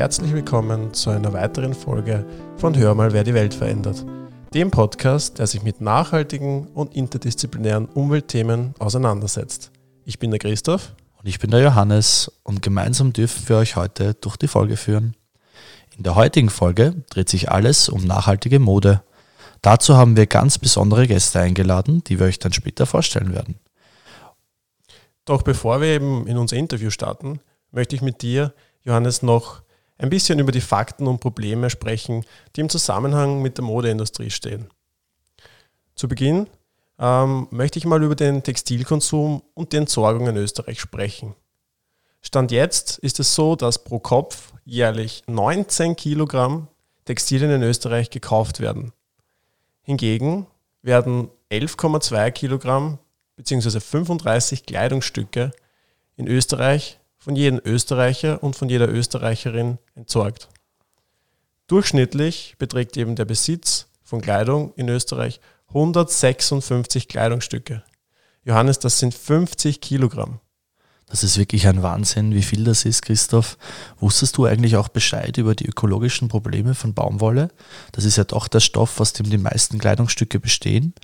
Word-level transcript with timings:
herzlich 0.00 0.32
willkommen 0.32 0.94
zu 0.94 1.10
einer 1.10 1.34
weiteren 1.34 1.74
Folge 1.74 2.24
von 2.56 2.74
Hör 2.74 2.94
mal, 2.94 3.12
wer 3.12 3.22
die 3.22 3.34
Welt 3.34 3.52
verändert. 3.52 4.06
Dem 4.54 4.70
Podcast, 4.70 5.38
der 5.38 5.46
sich 5.46 5.62
mit 5.62 5.82
nachhaltigen 5.82 6.68
und 6.68 6.96
interdisziplinären 6.96 7.84
Umweltthemen 7.84 8.72
auseinandersetzt. 8.78 9.70
Ich 10.06 10.18
bin 10.18 10.30
der 10.30 10.40
Christoph. 10.40 10.94
Und 11.18 11.28
ich 11.28 11.38
bin 11.38 11.50
der 11.50 11.60
Johannes 11.60 12.32
und 12.44 12.62
gemeinsam 12.62 13.12
dürfen 13.12 13.46
wir 13.46 13.58
euch 13.58 13.76
heute 13.76 14.14
durch 14.14 14.38
die 14.38 14.48
Folge 14.48 14.78
führen. 14.78 15.16
In 15.94 16.02
der 16.02 16.14
heutigen 16.14 16.48
Folge 16.48 16.94
dreht 17.10 17.28
sich 17.28 17.50
alles 17.50 17.90
um 17.90 18.02
nachhaltige 18.02 18.58
Mode. 18.58 19.02
Dazu 19.60 19.98
haben 19.98 20.16
wir 20.16 20.26
ganz 20.26 20.56
besondere 20.56 21.08
Gäste 21.08 21.40
eingeladen, 21.40 22.02
die 22.04 22.18
wir 22.18 22.24
euch 22.24 22.38
dann 22.38 22.54
später 22.54 22.86
vorstellen 22.86 23.34
werden. 23.34 23.56
Doch 25.26 25.42
bevor 25.42 25.82
wir 25.82 25.88
eben 25.88 26.26
in 26.26 26.38
unser 26.38 26.56
Interview 26.56 26.88
starten, 26.88 27.40
möchte 27.70 27.94
ich 27.94 28.00
mit 28.00 28.22
dir, 28.22 28.54
Johannes, 28.82 29.20
noch 29.20 29.60
ein 30.00 30.10
bisschen 30.10 30.38
über 30.38 30.50
die 30.50 30.62
Fakten 30.62 31.06
und 31.06 31.20
Probleme 31.20 31.68
sprechen, 31.68 32.24
die 32.56 32.62
im 32.62 32.68
Zusammenhang 32.68 33.42
mit 33.42 33.58
der 33.58 33.64
Modeindustrie 33.64 34.30
stehen. 34.30 34.70
Zu 35.94 36.08
Beginn 36.08 36.46
ähm, 36.98 37.48
möchte 37.50 37.78
ich 37.78 37.84
mal 37.84 38.02
über 38.02 38.14
den 38.14 38.42
Textilkonsum 38.42 39.42
und 39.54 39.72
die 39.72 39.76
Entsorgung 39.76 40.26
in 40.26 40.36
Österreich 40.36 40.80
sprechen. 40.80 41.34
Stand 42.22 42.50
jetzt 42.50 42.98
ist 42.98 43.20
es 43.20 43.34
so, 43.34 43.56
dass 43.56 43.84
pro 43.84 43.98
Kopf 43.98 44.52
jährlich 44.64 45.22
19 45.26 45.96
Kilogramm 45.96 46.68
Textilien 47.04 47.50
in 47.50 47.62
Österreich 47.62 48.10
gekauft 48.10 48.60
werden. 48.60 48.92
Hingegen 49.82 50.46
werden 50.82 51.28
11,2 51.50 52.30
Kilogramm 52.30 52.98
bzw. 53.36 53.80
35 53.80 54.64
Kleidungsstücke 54.64 55.50
in 56.16 56.26
Österreich 56.26 56.99
von 57.20 57.36
jedem 57.36 57.60
Österreicher 57.64 58.42
und 58.42 58.56
von 58.56 58.68
jeder 58.68 58.88
Österreicherin 58.88 59.78
entsorgt. 59.94 60.48
Durchschnittlich 61.68 62.56
beträgt 62.58 62.96
eben 62.96 63.14
der 63.14 63.26
Besitz 63.26 63.86
von 64.02 64.20
Kleidung 64.20 64.72
in 64.74 64.88
Österreich 64.88 65.40
156 65.68 67.06
Kleidungsstücke. 67.06 67.84
Johannes, 68.44 68.80
das 68.80 68.98
sind 68.98 69.14
50 69.14 69.80
Kilogramm. 69.80 70.40
Das 71.06 71.24
ist 71.24 71.38
wirklich 71.38 71.66
ein 71.66 71.82
Wahnsinn, 71.82 72.34
wie 72.34 72.42
viel 72.42 72.64
das 72.64 72.84
ist, 72.84 73.02
Christoph. 73.02 73.58
Wusstest 73.98 74.36
du 74.36 74.46
eigentlich 74.46 74.76
auch 74.76 74.88
Bescheid 74.88 75.36
über 75.38 75.54
die 75.54 75.66
ökologischen 75.66 76.28
Probleme 76.28 76.74
von 76.74 76.94
Baumwolle? 76.94 77.50
Das 77.92 78.04
ist 78.04 78.16
ja 78.16 78.24
doch 78.24 78.48
der 78.48 78.60
Stoff, 78.60 79.00
aus 79.00 79.12
dem 79.12 79.28
die 79.28 79.38
meisten 79.38 79.78
Kleidungsstücke 79.78 80.40
bestehen. 80.40 80.94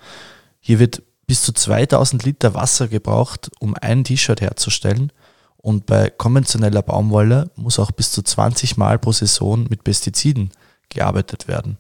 Hier 0.61 0.79
wird 0.79 1.03
bis 1.27 1.43
zu 1.43 1.53
2000 1.53 2.25
Liter 2.25 2.55
Wasser 2.55 2.87
gebraucht, 2.87 3.51
um 3.59 3.75
ein 3.75 4.05
T-Shirt 4.05 4.41
herzustellen. 4.41 5.13
Und 5.67 5.87
bei 5.87 6.11
konventioneller 6.11 6.83
Baumwolle 6.83 7.51
muss 7.57 7.81
auch 7.81 7.91
bis 7.91 8.13
zu 8.13 8.23
20 8.23 8.77
Mal 8.77 9.01
pro 9.01 9.11
Saison 9.11 9.67
mit 9.69 9.83
Pestiziden 9.83 10.53
gearbeitet 10.91 11.49
werden. 11.49 11.77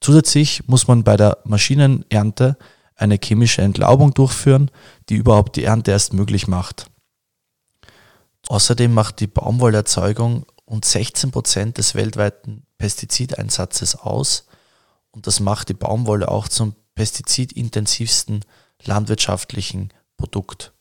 Zusätzlich 0.00 0.66
muss 0.66 0.88
man 0.88 1.04
bei 1.04 1.16
der 1.16 1.38
Maschinenernte 1.44 2.58
eine 2.96 3.20
chemische 3.22 3.62
Entlaubung 3.62 4.12
durchführen, 4.12 4.72
die 5.08 5.14
überhaupt 5.14 5.54
die 5.54 5.62
Ernte 5.62 5.92
erst 5.92 6.14
möglich 6.14 6.48
macht. 6.48 6.90
Außerdem 8.48 8.92
macht 8.92 9.20
die 9.20 9.28
Baumwollerzeugung 9.28 10.44
rund 10.68 10.84
16 10.84 11.30
Prozent 11.30 11.78
des 11.78 11.94
weltweiten 11.94 12.66
Pestizideinsatzes 12.78 13.94
aus 13.94 14.48
und 15.12 15.28
das 15.28 15.38
macht 15.38 15.68
die 15.68 15.74
Baumwolle 15.74 16.26
auch 16.26 16.48
zum 16.48 16.74
pestizidintensivsten 16.96 18.44
landwirtschaftlichen 18.82 19.90
Produkt. 20.16 20.73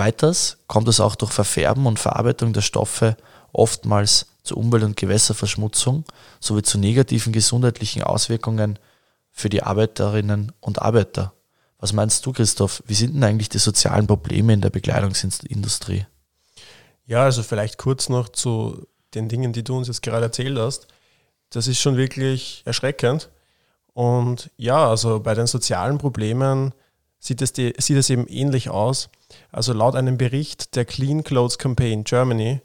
Weiters 0.00 0.56
kommt 0.66 0.88
es 0.88 0.98
auch 0.98 1.14
durch 1.14 1.30
Verfärben 1.30 1.84
und 1.84 1.98
Verarbeitung 1.98 2.54
der 2.54 2.62
Stoffe 2.62 3.18
oftmals 3.52 4.26
zu 4.42 4.56
Umwelt- 4.56 4.82
und 4.82 4.96
Gewässerverschmutzung 4.96 6.04
sowie 6.40 6.62
zu 6.62 6.78
negativen 6.78 7.34
gesundheitlichen 7.34 8.02
Auswirkungen 8.02 8.78
für 9.30 9.50
die 9.50 9.62
Arbeiterinnen 9.62 10.52
und 10.60 10.80
Arbeiter. 10.80 11.34
Was 11.78 11.92
meinst 11.92 12.24
du, 12.24 12.32
Christoph? 12.32 12.82
Wie 12.86 12.94
sind 12.94 13.14
denn 13.14 13.24
eigentlich 13.24 13.50
die 13.50 13.58
sozialen 13.58 14.06
Probleme 14.06 14.54
in 14.54 14.62
der 14.62 14.70
Bekleidungsindustrie? 14.70 16.06
Ja, 17.04 17.24
also 17.24 17.42
vielleicht 17.42 17.76
kurz 17.76 18.08
noch 18.08 18.30
zu 18.30 18.86
den 19.12 19.28
Dingen, 19.28 19.52
die 19.52 19.64
du 19.64 19.76
uns 19.76 19.88
jetzt 19.88 20.02
gerade 20.02 20.24
erzählt 20.24 20.58
hast. 20.58 20.86
Das 21.50 21.66
ist 21.66 21.78
schon 21.78 21.98
wirklich 21.98 22.62
erschreckend. 22.64 23.28
Und 23.92 24.50
ja, 24.56 24.88
also 24.88 25.20
bei 25.20 25.34
den 25.34 25.46
sozialen 25.46 25.98
Problemen 25.98 26.72
sieht 27.20 27.42
es, 27.42 27.52
die, 27.52 27.74
sieht 27.78 27.98
es 27.98 28.10
eben 28.10 28.26
ähnlich 28.26 28.70
aus. 28.70 29.10
Also 29.52 29.72
laut 29.72 29.94
einem 29.94 30.18
Bericht 30.18 30.74
der 30.74 30.84
Clean 30.84 31.22
Clothes 31.22 31.58
Campaign 31.58 32.02
Germany 32.04 32.60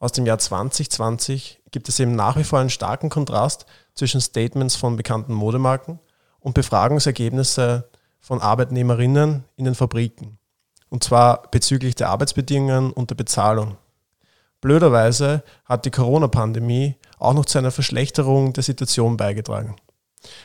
aus 0.00 0.12
dem 0.12 0.26
Jahr 0.26 0.38
2020 0.38 1.60
gibt 1.70 1.88
es 1.88 2.00
eben 2.00 2.16
nach 2.16 2.36
wie 2.36 2.44
vor 2.44 2.58
einen 2.58 2.70
starken 2.70 3.10
Kontrast 3.10 3.66
zwischen 3.94 4.20
Statements 4.20 4.74
von 4.74 4.96
bekannten 4.96 5.34
Modemarken 5.34 6.00
und 6.40 6.54
Befragungsergebnisse 6.54 7.88
von 8.18 8.40
Arbeitnehmerinnen 8.40 9.44
in 9.56 9.64
den 9.66 9.74
Fabriken. 9.74 10.38
Und 10.88 11.04
zwar 11.04 11.50
bezüglich 11.50 11.94
der 11.94 12.08
Arbeitsbedingungen 12.08 12.92
und 12.92 13.10
der 13.10 13.14
Bezahlung. 13.14 13.76
Blöderweise 14.60 15.42
hat 15.64 15.84
die 15.84 15.90
Corona-Pandemie 15.90 16.96
auch 17.18 17.34
noch 17.34 17.46
zu 17.46 17.58
einer 17.58 17.70
Verschlechterung 17.70 18.52
der 18.52 18.62
Situation 18.62 19.16
beigetragen. 19.16 19.76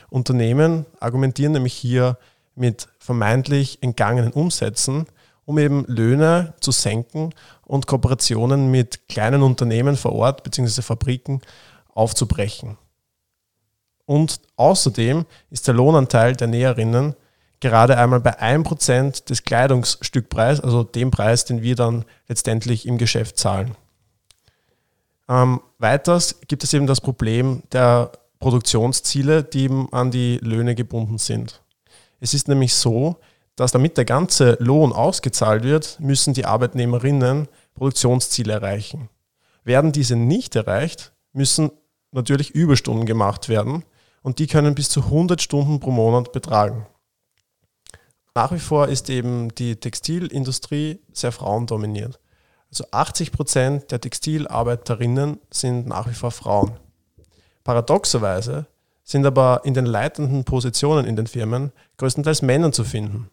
Unternehmen 0.08 0.86
argumentieren 1.00 1.52
nämlich 1.52 1.74
hier 1.74 2.18
mit 2.56 2.88
vermeintlich 2.98 3.82
entgangenen 3.82 4.32
Umsätzen, 4.32 5.06
um 5.44 5.58
eben 5.58 5.84
Löhne 5.86 6.54
zu 6.60 6.72
senken 6.72 7.32
und 7.64 7.86
Kooperationen 7.86 8.70
mit 8.70 9.08
kleinen 9.08 9.42
Unternehmen 9.42 9.96
vor 9.96 10.12
Ort 10.12 10.42
bzw. 10.42 10.82
Fabriken 10.82 11.40
aufzubrechen. 11.94 12.76
Und 14.04 14.40
außerdem 14.56 15.24
ist 15.50 15.66
der 15.66 15.74
Lohnanteil 15.74 16.34
der 16.36 16.48
Näherinnen 16.48 17.14
gerade 17.60 17.98
einmal 17.98 18.20
bei 18.20 18.38
1% 18.38 19.26
des 19.26 19.44
Kleidungsstückpreises, 19.44 20.62
also 20.62 20.84
dem 20.84 21.10
Preis, 21.10 21.44
den 21.44 21.62
wir 21.62 21.74
dann 21.74 22.04
letztendlich 22.28 22.86
im 22.86 22.98
Geschäft 22.98 23.38
zahlen. 23.38 23.74
Ähm, 25.28 25.60
weiters 25.78 26.40
gibt 26.46 26.62
es 26.64 26.72
eben 26.72 26.86
das 26.86 27.00
Problem 27.00 27.62
der 27.72 28.12
Produktionsziele, 28.38 29.42
die 29.42 29.64
eben 29.64 29.92
an 29.92 30.10
die 30.10 30.38
Löhne 30.38 30.74
gebunden 30.74 31.18
sind. 31.18 31.62
Es 32.20 32.34
ist 32.34 32.48
nämlich 32.48 32.74
so, 32.74 33.16
dass 33.56 33.72
damit 33.72 33.96
der 33.96 34.04
ganze 34.04 34.56
Lohn 34.60 34.92
ausgezahlt 34.92 35.62
wird, 35.62 35.98
müssen 36.00 36.34
die 36.34 36.44
Arbeitnehmerinnen 36.44 37.48
Produktionsziele 37.74 38.52
erreichen. 38.52 39.08
Werden 39.64 39.92
diese 39.92 40.16
nicht 40.16 40.54
erreicht, 40.56 41.12
müssen 41.32 41.70
natürlich 42.12 42.50
Überstunden 42.50 43.06
gemacht 43.06 43.48
werden 43.48 43.84
und 44.22 44.38
die 44.38 44.46
können 44.46 44.74
bis 44.74 44.88
zu 44.90 45.04
100 45.04 45.40
Stunden 45.40 45.80
pro 45.80 45.90
Monat 45.90 46.32
betragen. 46.32 46.86
Nach 48.34 48.52
wie 48.52 48.58
vor 48.58 48.88
ist 48.88 49.08
eben 49.08 49.54
die 49.54 49.76
Textilindustrie 49.76 51.00
sehr 51.12 51.32
frauendominiert. 51.32 52.20
Also 52.70 52.84
80 52.90 53.32
Prozent 53.32 53.90
der 53.90 54.00
Textilarbeiterinnen 54.00 55.40
sind 55.50 55.86
nach 55.86 56.08
wie 56.08 56.14
vor 56.14 56.30
Frauen. 56.30 56.78
Paradoxerweise 57.64 58.66
sind 59.06 59.24
aber 59.24 59.62
in 59.64 59.72
den 59.72 59.86
leitenden 59.86 60.44
Positionen 60.44 61.06
in 61.06 61.14
den 61.14 61.28
Firmen 61.28 61.72
größtenteils 61.96 62.42
Männer 62.42 62.72
zu 62.72 62.82
finden. 62.82 63.30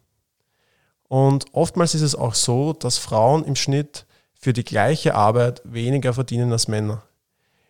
Und 1.10 1.46
oftmals 1.52 1.96
ist 1.96 2.04
es 2.04 2.16
auch 2.16 2.36
so, 2.36 2.74
dass 2.74 3.00
Frauen 3.00 3.44
im 3.44 3.56
Schnitt 3.56 4.06
für 4.36 4.54
die 4.54 4.64
gleiche 4.64 5.16
Arbeit 5.16 5.62
weniger 5.66 6.14
verdienen 6.14 6.52
als 6.52 6.68
Männer. 6.68 7.02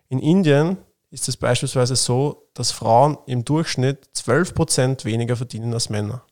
In 0.10 0.20
Indien 0.20 0.78
ist 1.12 1.30
es 1.30 1.38
beispielsweise 1.38 1.96
so, 1.96 2.50
dass 2.54 2.72
Frauen 2.72 3.18
im 3.26 3.46
Durchschnitt 3.46 4.10
12% 4.16 5.06
weniger 5.06 5.38
verdienen 5.38 5.74
als 5.74 5.90
Männer. 5.90 6.24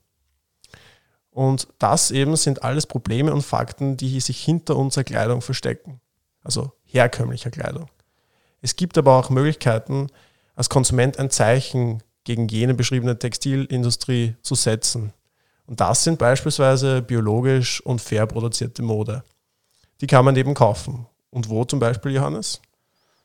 Und 1.30 1.70
das 1.80 2.12
eben 2.12 2.36
sind 2.36 2.64
alles 2.64 2.86
Probleme 2.86 3.34
und 3.34 3.44
Fakten, 3.44 3.96
die 3.96 4.20
sich 4.20 4.44
hinter 4.44 4.76
unserer 4.76 5.06
Kleidung 5.06 5.42
verstecken. 5.42 6.02
Also 6.44 6.74
herkömmlicher 6.84 7.50
Kleidung. 7.50 7.88
Es 8.62 8.76
gibt 8.76 8.98
aber 8.98 9.18
auch 9.18 9.30
Möglichkeiten, 9.30 10.08
als 10.56 10.70
Konsument 10.70 11.18
ein 11.18 11.30
Zeichen 11.30 12.04
gegen 12.24 12.48
jene 12.48 12.74
beschriebene 12.74 13.18
Textilindustrie 13.18 14.36
zu 14.42 14.56
setzen. 14.56 15.14
Und 15.66 15.80
das 15.80 16.04
sind 16.04 16.20
beispielsweise 16.20 17.02
biologisch 17.02 17.82
und 17.82 18.02
fair 18.02 18.26
produzierte 18.26 18.82
Mode. 18.82 19.24
Die 20.02 20.08
kann 20.08 20.26
man 20.26 20.36
eben 20.36 20.54
kaufen. 20.54 21.08
Und 21.30 21.50
wo 21.50 21.64
zum 21.64 21.80
Beispiel, 21.80 22.12
Johannes? 22.12 22.62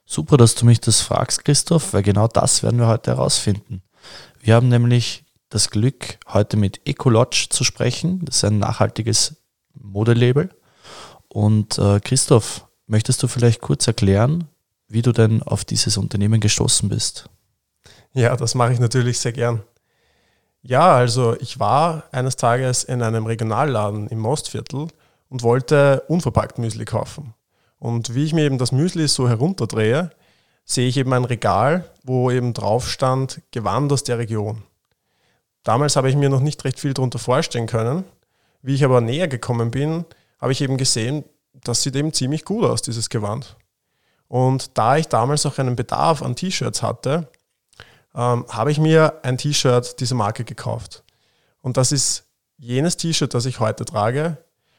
Super, 0.05 0.37
dass 0.37 0.55
du 0.55 0.65
mich 0.65 0.81
das 0.81 1.01
fragst, 1.01 1.45
Christoph, 1.45 1.93
weil 1.93 2.03
genau 2.03 2.29
das 2.29 2.63
werden 2.63 2.79
wir 2.79 2.87
heute 2.87 3.11
herausfinden. 3.11 3.83
Wir 4.41 4.55
haben 4.55 4.69
nämlich 4.69 5.25
das 5.49 5.71
Glück, 5.71 6.19
heute 6.29 6.57
mit 6.57 6.87
Ecolodge 6.87 7.49
zu 7.51 7.65
sprechen. 7.65 8.25
Das 8.25 8.37
ist 8.37 8.45
ein 8.45 8.59
nachhaltiges 8.59 9.37
Modelabel. 9.75 10.51
Und 11.29 11.79
äh, 11.79 11.99
Christoph, 12.01 12.67
möchtest 12.87 13.23
du 13.23 13.29
vielleicht 13.29 13.61
kurz 13.61 13.87
erklären, 13.87 14.49
wie 14.89 15.03
du 15.03 15.13
denn 15.13 15.43
auf 15.43 15.65
dieses 15.65 15.97
Unternehmen 15.97 16.41
gestoßen 16.41 16.89
bist? 16.89 17.29
Ja, 18.13 18.37
das 18.37 18.55
mache 18.55 18.73
ich 18.73 18.81
natürlich 18.81 19.19
sehr 19.19 19.33
gern. 19.33 19.63
Ja, 20.63 20.95
also 20.95 21.37
ich 21.39 21.59
war 21.59 22.05
eines 22.13 22.37
Tages 22.37 22.83
in 22.83 23.03
einem 23.03 23.27
Regionalladen 23.27 24.09
im 24.09 24.19
Mostviertel 24.19 24.89
und 25.29 25.43
wollte 25.43 26.03
unverpackt 26.09 26.59
Müsli 26.59 26.85
kaufen. 26.85 27.35
Und 27.79 28.15
wie 28.15 28.25
ich 28.25 28.33
mir 28.33 28.45
eben 28.45 28.59
das 28.59 28.73
Müsli 28.73 29.07
so 29.07 29.29
herunterdrehe, 29.29 30.11
sehe 30.65 30.89
ich 30.89 30.97
eben 30.97 31.13
ein 31.13 31.25
Regal, 31.25 31.89
wo 32.03 32.31
eben 32.31 32.53
drauf 32.55 32.89
stand, 32.91 33.43
Gewand 33.53 33.93
aus 33.93 34.03
der 34.03 34.19
Region. 34.19 34.63
Damals 35.63 35.97
habe 35.97 36.09
ich 36.09 36.17
mir 36.17 36.29
noch 36.29 36.41
nicht 36.41 36.65
recht 36.65 36.81
viel 36.81 36.95
darunter 36.95 37.19
vorstellen 37.19 37.67
können. 37.67 38.05
Wie 38.63 38.75
ich 38.75 38.85
aber 38.85 39.01
näher 39.01 39.29
gekommen 39.29 39.71
bin, 39.71 40.05
habe 40.41 40.53
ich 40.53 40.61
eben 40.61 40.77
gesehen, 40.77 41.25
das 41.53 41.83
sieht 41.83 41.97
eben 41.97 42.13
ziemlich 42.13 42.45
gut 42.45 42.65
aus, 42.65 42.83
dieses 42.83 43.09
Gewand. 43.09 43.57
Und 44.29 44.77
da 44.77 44.97
ich 44.97 45.09
damals 45.09 45.47
auch 45.47 45.59
einen 45.59 45.77
Bedarf 45.77 46.23
an 46.23 46.37
T-Shirts 46.37 46.83
hatte, 46.83 47.31
ähm, 48.15 48.45
habe 48.49 48.73
ich 48.73 48.79
mir 48.79 49.21
ein 49.23 49.39
T-Shirt 49.39 50.01
dieser 50.01 50.15
Marke 50.15 50.45
gekauft. 50.45 51.05
Und 51.61 51.77
das 51.77 51.93
ist 51.93 52.29
jenes 52.57 52.97
T-Shirt, 52.97 53.33
das 53.35 53.47
ich 53.47 53.61
heute 53.61 53.85
trage. 53.85 54.39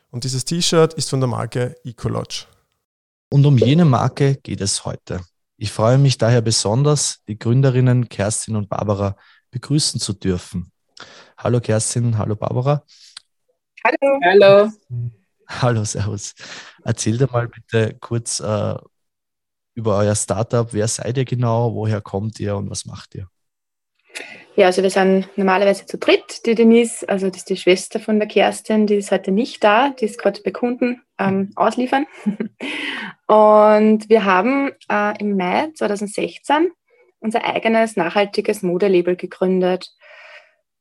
Und 0.09 0.23
dieses 0.23 0.45
T-Shirt 0.45 0.93
ist 0.95 1.09
von 1.09 1.19
der 1.19 1.29
Marke 1.29 1.75
Ecolodge. 1.83 2.45
Und 3.29 3.45
um 3.45 3.57
jene 3.57 3.85
Marke 3.85 4.35
geht 4.35 4.61
es 4.61 4.85
heute. 4.85 5.21
Ich 5.57 5.71
freue 5.71 5.97
mich 5.97 6.17
daher 6.17 6.41
besonders, 6.41 7.23
die 7.27 7.37
Gründerinnen 7.37 8.09
Kerstin 8.09 8.55
und 8.55 8.69
Barbara 8.69 9.15
begrüßen 9.51 9.99
zu 9.99 10.13
dürfen. 10.13 10.71
Hallo 11.37 11.59
Kerstin, 11.59 12.17
hallo 12.17 12.35
Barbara. 12.35 12.83
Hallo. 13.83 14.19
Hallo. 14.23 14.71
Hallo, 15.47 15.83
Servus. 15.83 16.35
Erzähl 16.83 17.17
dir 17.17 17.27
mal 17.31 17.47
bitte 17.47 17.95
kurz 17.99 18.39
äh, 18.39 18.75
über 19.77 19.95
euer 19.97 20.15
Startup. 20.15 20.73
Wer 20.73 20.87
seid 20.87 21.17
ihr 21.17 21.25
genau? 21.25 21.73
Woher 21.75 22.01
kommt 22.01 22.39
ihr 22.39 22.57
und 22.57 22.69
was 22.69 22.85
macht 22.85 23.13
ihr? 23.13 23.29
Ja, 24.55 24.65
also 24.65 24.81
wir 24.81 24.89
sind 24.89 25.29
normalerweise 25.37 25.85
zu 25.85 25.99
dritt. 25.99 26.47
Die 26.47 26.55
Denise, 26.55 27.07
also 27.07 27.27
das 27.27 27.37
ist 27.37 27.49
die 27.49 27.57
Schwester 27.57 27.99
von 27.99 28.17
der 28.17 28.27
Kerstin, 28.27 28.87
die 28.87 28.95
ist 28.95 29.11
heute 29.11 29.31
nicht 29.31 29.63
da, 29.63 29.91
die 29.91 30.05
ist 30.05 30.17
gerade 30.17 30.41
bei 30.43 30.49
Kunden 30.49 31.03
ähm, 31.19 31.51
ausliefern. 31.55 32.07
Und 33.27 34.09
wir 34.09 34.25
haben 34.25 34.71
äh, 34.89 35.15
im 35.19 35.37
Mai 35.37 35.67
2016 35.75 36.71
unser 37.19 37.45
eigenes 37.45 37.95
nachhaltiges 37.95 38.63
Modelabel 38.63 39.15
gegründet. 39.15 39.91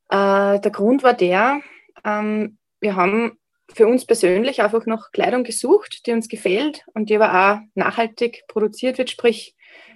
Äh, 0.09 0.59
der 0.59 0.71
Grund 0.71 1.03
war 1.03 1.13
der, 1.13 1.61
ähm, 2.03 2.57
wir 2.79 2.95
haben 2.95 3.37
für 3.73 3.87
uns 3.87 4.05
persönlich 4.05 4.61
einfach 4.61 4.85
noch 4.85 5.11
Kleidung 5.11 5.43
gesucht, 5.43 6.05
die 6.05 6.11
uns 6.11 6.27
gefällt 6.27 6.85
und 6.93 7.09
die 7.09 7.17
aber 7.17 7.33
auch 7.33 7.59
nachhaltig 7.75 8.43
produziert 8.47 8.97
wird, 8.97 9.09
sprich 9.09 9.55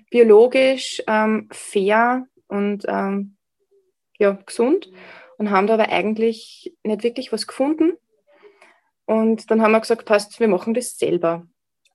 biologisch, 0.09 1.01
ähm, 1.07 1.47
fair 1.51 2.27
und 2.47 2.85
ähm, 2.87 3.37
ja, 4.19 4.37
gesund 4.45 4.91
und 5.37 5.49
haben 5.49 5.67
da 5.67 5.75
aber 5.75 5.89
eigentlich 5.89 6.75
nicht 6.83 7.03
wirklich 7.03 7.31
was 7.31 7.47
gefunden. 7.47 7.93
Und 9.05 9.49
dann 9.49 9.61
haben 9.61 9.71
wir 9.71 9.79
gesagt, 9.79 10.05
passt, 10.05 10.39
wir 10.39 10.47
machen 10.47 10.73
das 10.73 10.97
selber. 10.97 11.47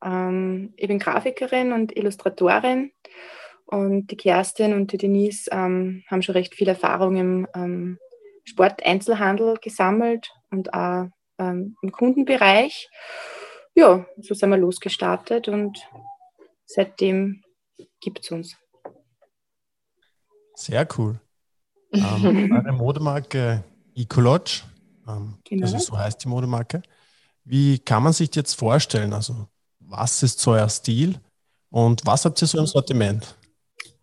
Ähm, 0.02 0.75
ich 0.76 0.88
bin 0.88 0.99
Grafikerin 0.99 1.72
und 1.72 1.96
Illustratorin 1.96 2.93
und 3.67 4.08
die 4.11 4.17
Kerstin 4.17 4.72
und 4.75 4.93
die 4.93 4.99
Denise 4.99 5.49
ähm, 5.52 6.05
haben 6.08 6.22
schon 6.22 6.34
recht 6.34 6.55
viel 6.55 6.69
Erfahrung 6.69 7.17
im 7.17 7.49
ähm, 7.55 7.99
Sporteinzelhandel 8.44 9.56
gesammelt 9.61 10.31
und 10.50 10.72
auch 10.72 11.08
ähm, 11.38 11.77
im 11.83 11.93
Kundenbereich. 11.93 12.88
Ja, 13.75 14.06
so 14.21 14.35
sind 14.35 14.50
wir 14.50 14.56
losgestartet 14.56 15.49
und 15.49 15.79
seitdem 16.65 17.43
gibt 18.00 18.25
es 18.25 18.31
uns. 18.31 18.56
Sehr 20.55 20.88
cool 20.97 21.21
ähm, 21.93 22.53
eine 22.53 22.73
Modemarke 22.73 23.65
Ecolodge. 23.94 24.62
Ähm, 25.09 25.38
genau. 25.44 25.67
Also 25.67 25.79
so 25.79 25.99
heißt 25.99 26.23
die 26.25 26.29
Modemarke. 26.29 26.83
Wie 27.44 27.79
kann 27.79 28.03
man 28.03 28.12
sich 28.12 28.35
jetzt 28.35 28.55
vorstellen? 28.55 29.12
Also, 29.12 29.49
was 29.79 30.23
ist 30.23 30.41
so 30.41 30.53
euer 30.53 30.69
Stil 30.69 31.19
und 31.71 32.05
was 32.05 32.25
habt 32.25 32.43
ihr 32.43 32.49
so 32.49 32.59
im 32.59 32.67
Sortiment? 32.67 33.37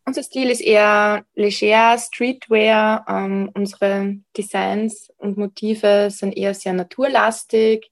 Unser 0.05 0.23
Stil 0.23 0.49
ist 0.49 0.61
eher 0.61 1.25
leger, 1.33 1.97
Streetwear. 1.97 3.05
Ähm, 3.07 3.49
unsere 3.53 4.17
Designs 4.35 5.11
und 5.17 5.37
Motive 5.37 6.09
sind 6.11 6.35
eher 6.35 6.53
sehr 6.53 6.73
naturlastig. 6.73 7.89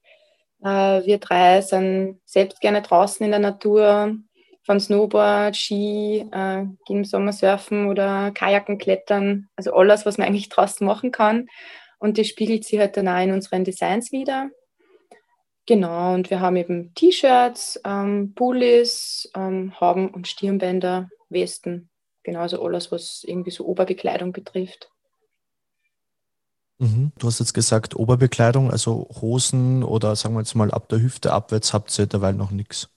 Äh, 0.62 1.04
wir 1.04 1.18
drei 1.18 1.62
sind 1.62 2.20
selbst 2.24 2.60
gerne 2.60 2.82
draußen 2.82 3.24
in 3.24 3.32
der 3.32 3.40
Natur, 3.40 4.16
von 4.64 4.78
Snowboard, 4.78 5.56
Ski, 5.56 6.26
äh, 6.32 6.64
im 6.88 7.04
Sommer 7.04 7.32
surfen 7.32 7.88
oder 7.88 8.30
Kajaken 8.30 8.78
klettern. 8.78 9.48
Also 9.56 9.72
alles, 9.72 10.06
was 10.06 10.18
man 10.18 10.28
eigentlich 10.28 10.48
draußen 10.48 10.86
machen 10.86 11.10
kann. 11.10 11.48
Und 11.98 12.18
das 12.18 12.28
spiegelt 12.28 12.64
sich 12.64 12.78
halt 12.78 12.96
dann 12.96 13.08
auch 13.08 13.22
in 13.22 13.32
unseren 13.32 13.64
Designs 13.64 14.12
wieder. 14.12 14.50
Genau, 15.66 16.14
und 16.14 16.30
wir 16.30 16.40
haben 16.40 16.56
eben 16.56 16.92
T-Shirts, 16.94 17.80
ähm, 17.84 18.34
Pullis, 18.34 19.30
ähm, 19.36 19.72
Hauben 19.80 20.10
und 20.10 20.26
Stirnbänder, 20.26 21.08
Westen. 21.28 21.88
Genauso 22.22 22.62
alles, 22.64 22.92
was 22.92 23.24
irgendwie 23.24 23.50
so 23.50 23.66
Oberbekleidung 23.66 24.32
betrifft. 24.32 24.90
Mhm. 26.78 27.12
Du 27.18 27.26
hast 27.28 27.38
jetzt 27.38 27.54
gesagt 27.54 27.94
Oberbekleidung, 27.96 28.70
also 28.70 29.08
Hosen 29.20 29.84
oder 29.84 30.16
sagen 30.16 30.34
wir 30.34 30.40
jetzt 30.40 30.54
mal 30.54 30.70
ab 30.72 30.88
der 30.88 31.00
Hüfte 31.00 31.32
abwärts 31.32 31.72
habt 31.72 31.96
ihr 31.98 32.06
derweil 32.06 32.34
noch 32.34 32.50
nichts. 32.50 32.88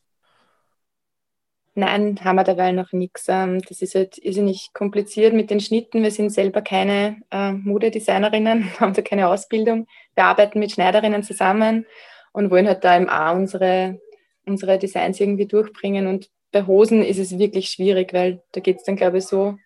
Nein, 1.77 2.17
haben 2.23 2.37
wir 2.37 2.45
dabei 2.45 2.71
noch 2.71 2.93
nichts. 2.93 3.25
Ähm, 3.27 3.61
das 3.67 3.81
ist 3.81 3.95
halt 3.95 4.17
irrsinnig 4.17 4.69
kompliziert 4.73 5.33
mit 5.33 5.49
den 5.51 5.59
Schnitten. 5.59 6.03
Wir 6.03 6.11
sind 6.11 6.29
selber 6.29 6.61
keine 6.61 7.17
äh, 7.31 7.51
Modedesignerinnen, 7.51 8.71
haben 8.79 8.93
da 8.93 9.01
keine 9.01 9.27
Ausbildung. 9.27 9.85
Wir 10.15 10.23
arbeiten 10.23 10.59
mit 10.59 10.71
Schneiderinnen 10.71 11.21
zusammen 11.21 11.85
und 12.31 12.49
wollen 12.49 12.67
halt 12.67 12.83
da 12.85 12.95
eben 12.95 13.09
auch 13.09 13.35
unsere, 13.35 13.99
unsere 14.45 14.79
Designs 14.79 15.19
irgendwie 15.19 15.47
durchbringen. 15.47 16.07
Und 16.07 16.29
bei 16.55 16.65
Hosen 16.67 17.03
ist 17.03 17.19
es 17.19 17.37
wirklich 17.37 17.67
schwierig, 17.67 18.13
weil 18.13 18.41
da 18.53 18.61
geht 18.61 18.77
es 18.77 18.83
dann, 18.83 18.95
glaube 18.95 19.17
ich, 19.17 19.25
so 19.25 19.57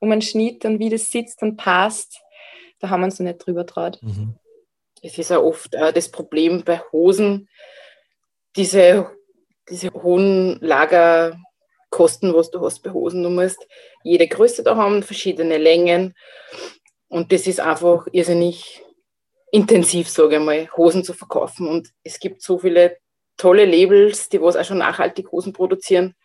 um 0.00 0.10
einen 0.10 0.22
Schnitt 0.22 0.64
und 0.64 0.80
wie 0.80 0.90
das 0.90 1.12
sitzt 1.12 1.40
und 1.40 1.56
passt. 1.56 2.20
Da 2.80 2.90
haben 2.90 3.02
wir 3.02 3.04
uns 3.04 3.20
noch 3.20 3.26
nicht 3.26 3.46
drüber 3.46 3.64
traut. 3.64 4.02
Mhm. 4.02 4.34
Es 5.02 5.16
ist 5.18 5.30
ja 5.30 5.38
oft 5.38 5.72
äh, 5.72 5.92
das 5.92 6.10
Problem 6.10 6.64
bei 6.64 6.80
Hosen, 6.90 7.48
diese, 8.56 9.08
diese 9.70 9.92
hohen 9.92 10.58
Lager 10.60 11.38
Kosten, 11.90 12.34
was 12.34 12.50
du 12.50 12.60
hast 12.60 12.80
bei 12.82 12.90
Hosen. 12.90 13.22
Du 13.22 13.30
musst 13.30 13.64
jede 14.02 14.26
Größe 14.26 14.64
da 14.64 14.74
haben, 14.74 15.04
verschiedene 15.04 15.58
Längen. 15.58 16.12
Und 17.06 17.30
das 17.30 17.46
ist 17.46 17.60
einfach 17.60 18.08
irrsinnig 18.10 18.82
intensiv, 19.52 20.08
sage 20.08 20.38
ich 20.38 20.42
mal, 20.42 20.68
Hosen 20.76 21.04
zu 21.04 21.12
verkaufen. 21.12 21.68
Und 21.68 21.90
es 22.02 22.18
gibt 22.18 22.42
so 22.42 22.58
viele 22.58 22.96
tolle 23.36 23.64
Labels, 23.64 24.28
die 24.28 24.42
was 24.42 24.56
auch 24.56 24.64
schon 24.64 24.78
nachhaltig 24.78 25.30
Hosen 25.30 25.52
produzieren. 25.52 26.16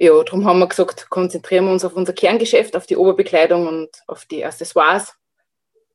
Ja, 0.00 0.22
darum 0.22 0.44
haben 0.44 0.60
wir 0.60 0.68
gesagt, 0.68 1.10
konzentrieren 1.10 1.64
wir 1.64 1.72
uns 1.72 1.84
auf 1.84 1.94
unser 1.94 2.12
Kerngeschäft, 2.12 2.76
auf 2.76 2.86
die 2.86 2.96
Oberbekleidung 2.96 3.66
und 3.66 3.88
auf 4.06 4.26
die 4.26 4.44
Accessoires. 4.44 5.14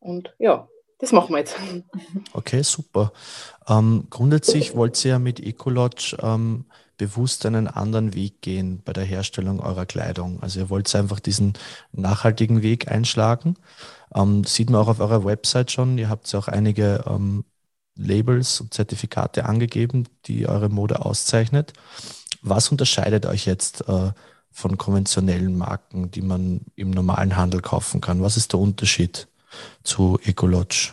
Und 0.02 0.36
ja, 0.40 0.68
das 1.00 1.14
machen 1.14 1.34
wir 1.34 1.40
jetzt. 1.40 1.56
Okay, 2.34 2.64
super. 2.64 3.14
Ähm, 3.68 4.08
grundsätzlich 4.10 4.76
wollt 4.76 5.04
ihr 5.06 5.12
ja 5.12 5.20
mit 5.20 5.40
Ecolodge 5.40 6.18
ähm, 6.22 6.66
bewusst 6.98 7.46
einen 7.46 7.70
anderen 7.70 8.14
Weg 8.14 8.42
gehen 8.42 8.82
bei 8.84 8.92
der 8.92 9.06
Herstellung 9.06 9.62
eurer 9.62 9.86
Kleidung. 9.86 10.44
Also 10.44 10.60
ihr 10.60 10.70
wollt 10.70 10.94
einfach 10.96 11.22
diesen 11.22 11.54
nachhaltigen 11.94 12.62
Weg 12.62 12.92
einschlagen. 12.92 13.56
Ähm, 14.14 14.44
sieht 14.44 14.70
man 14.70 14.82
auch 14.82 14.90
auf 14.90 15.00
eurer 15.00 15.24
Website 15.24 15.72
schon. 15.72 15.98
Ihr 15.98 16.10
habt 16.10 16.30
ja 16.30 16.40
auch 16.40 16.50
einige 16.50 17.06
ähm, 17.08 17.46
Labels 17.96 18.60
und 18.60 18.74
Zertifikate 18.74 19.46
angegeben, 19.46 20.10
die 20.26 20.48
eure 20.48 20.68
Mode 20.68 21.06
auszeichnet. 21.06 21.72
Was 22.44 22.70
unterscheidet 22.70 23.26
euch 23.26 23.46
jetzt 23.46 23.88
äh, 23.88 24.12
von 24.52 24.78
konventionellen 24.78 25.58
Marken, 25.58 26.12
die 26.12 26.22
man 26.22 26.62
im 26.76 26.92
normalen 26.92 27.38
Handel 27.38 27.62
kaufen 27.62 28.02
kann? 28.02 28.22
Was 28.22 28.38
ist 28.38 28.52
der 28.52 28.60
Unterschied 28.60 29.28
zu 29.84 30.20
Ecolodge? 30.24 30.92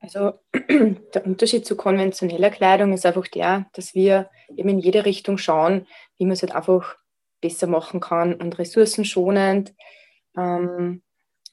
Also 0.00 0.34
der 1.14 1.24
Unterschied 1.24 1.64
zu 1.64 1.76
konventioneller 1.76 2.50
Kleidung 2.50 2.92
ist 2.92 3.06
einfach 3.06 3.28
der, 3.28 3.66
dass 3.72 3.94
wir 3.94 4.30
eben 4.56 4.68
in 4.68 4.78
jede 4.80 5.04
Richtung 5.04 5.38
schauen, 5.38 5.86
wie 6.18 6.24
man 6.24 6.32
es 6.32 6.42
halt 6.42 6.54
einfach 6.54 6.96
besser 7.40 7.68
machen 7.68 8.00
kann 8.00 8.34
und 8.34 8.58
ressourcenschonend. 8.58 9.74
Ähm, 10.36 11.02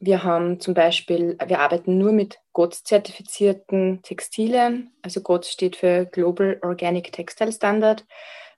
wir 0.06 0.24
haben 0.24 0.60
zum 0.60 0.74
Beispiel, 0.74 1.38
wir 1.46 1.60
arbeiten 1.60 1.98
nur 1.98 2.12
mit 2.12 2.40
GOTS-zertifizierten 2.52 4.02
Textilien. 4.02 4.92
Also 5.02 5.22
GOTS 5.22 5.52
steht 5.52 5.76
für 5.78 6.06
Global 6.06 6.60
Organic 6.62 7.12
Textile 7.14 7.52
Standard. 7.52 8.06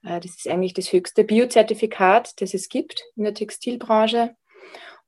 Äh, 0.02 0.20
das 0.20 0.36
ist 0.36 0.48
eigentlich 0.48 0.74
das 0.74 0.92
höchste 0.92 1.24
Biozertifikat, 1.24 2.40
das 2.40 2.52
es 2.52 2.68
gibt 2.68 3.02
in 3.14 3.24
der 3.24 3.34
Textilbranche. 3.34 4.34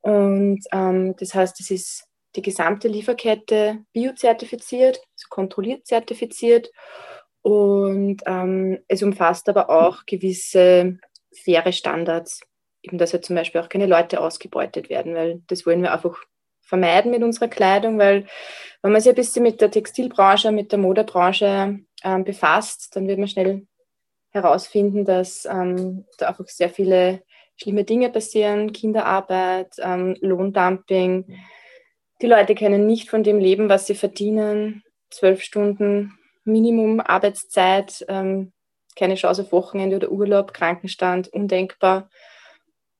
Und 0.01 0.61
ähm, 0.73 1.17
das 1.19 1.35
heißt, 1.35 1.59
es 1.61 1.71
ist 1.71 2.05
die 2.37 2.43
gesamte 2.43 2.87
Lieferkette 2.87 3.85
biozertifiziert, 3.93 4.99
also 4.99 5.27
kontrolliert 5.31 5.87
zertifiziert. 5.87 6.71
Und 7.43 8.23
ähm, 8.27 8.79
es 8.87 9.03
umfasst 9.03 9.49
aber 9.49 9.71
auch 9.71 10.07
gewisse 10.07 10.99
faire 11.33 11.73
Standards, 11.73 12.41
eben 12.83 12.99
dass 12.99 13.13
ja 13.13 13.21
zum 13.21 13.37
Beispiel 13.37 13.61
auch 13.61 13.69
keine 13.69 13.87
Leute 13.87 14.21
ausgebeutet 14.21 14.89
werden, 14.91 15.15
weil 15.15 15.43
das 15.49 15.67
wollen 15.67 15.83
wir 15.83 15.93
einfach 15.93 16.17
vermeiden 16.61 17.11
mit 17.11 17.23
unserer 17.23 17.49
Kleidung, 17.49 17.99
weil 17.99 18.27
wenn 18.83 18.93
man 18.93 19.01
sich 19.01 19.11
ein 19.11 19.17
bisschen 19.17 19.43
mit 19.43 19.61
der 19.61 19.71
Textilbranche, 19.71 20.53
mit 20.53 20.71
der 20.71 20.79
Modebranche 20.79 21.81
ähm, 22.05 22.25
befasst, 22.25 22.95
dann 22.95 23.09
wird 23.09 23.19
man 23.19 23.29
schnell 23.29 23.67
herausfinden, 24.31 25.05
dass 25.05 25.47
ähm, 25.47 26.05
da 26.19 26.29
einfach 26.29 26.47
sehr 26.47 26.69
viele 26.71 27.23
schlimme 27.57 27.85
Dinge 27.85 28.11
passieren, 28.11 28.73
Kinderarbeit, 28.73 29.75
ähm, 29.79 30.17
Lohndumping. 30.21 31.39
Die 32.21 32.27
Leute 32.27 32.55
können 32.55 32.87
nicht 32.87 33.11
von 33.11 33.23
dem 33.23 33.39
leben, 33.39 33.69
was 33.69 33.87
sie 33.87 33.95
verdienen. 33.95 34.83
Zwölf 35.11 35.43
Stunden 35.43 36.19
Minimum 36.45 37.01
Arbeitszeit, 37.01 38.05
ähm, 38.09 38.53
keine 38.97 39.15
Chance 39.15 39.43
auf 39.43 39.53
Wochenende 39.53 39.97
oder 39.97 40.11
Urlaub, 40.11 40.53
Krankenstand, 40.53 41.29
undenkbar. 41.29 42.11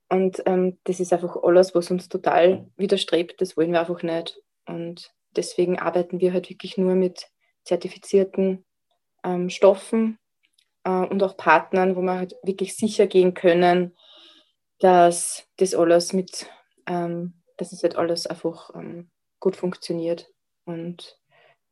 Und 0.09 0.43
ähm, 0.47 0.79
das 0.85 1.01
ist 1.01 1.13
einfach 1.13 1.37
alles, 1.43 1.75
was 1.75 1.91
uns 1.91 2.09
total 2.09 2.67
widerstrebt. 2.77 3.41
Das 3.41 3.57
wollen 3.57 3.73
wir 3.73 3.81
einfach 3.81 4.03
nicht. 4.03 4.41
Und 4.67 5.13
deswegen 5.37 5.79
arbeiten 5.79 6.21
wir 6.21 6.33
halt 6.33 6.49
wirklich 6.49 6.79
nur 6.79 6.95
mit 6.95 7.27
zertifizierten 7.65 8.65
ähm, 9.23 9.51
Stoffen 9.51 10.19
äh, 10.85 10.91
und 10.91 11.23
auch 11.23 11.37
Partnern, 11.37 11.97
wo 11.97 12.01
wir 12.01 12.15
halt 12.15 12.35
wirklich 12.43 12.77
sicher 12.77 13.07
gehen 13.07 13.35
können, 13.35 13.95
dass 14.79 15.47
das 15.57 15.75
alles 15.75 16.13
mit, 16.13 16.49
ähm, 16.87 17.35
dass 17.57 17.73
es 17.73 17.83
halt 17.83 17.97
alles 17.97 18.27
einfach 18.27 18.75
ähm, 18.75 19.11
gut 19.41 19.57
funktioniert 19.57 20.31
und 20.65 21.19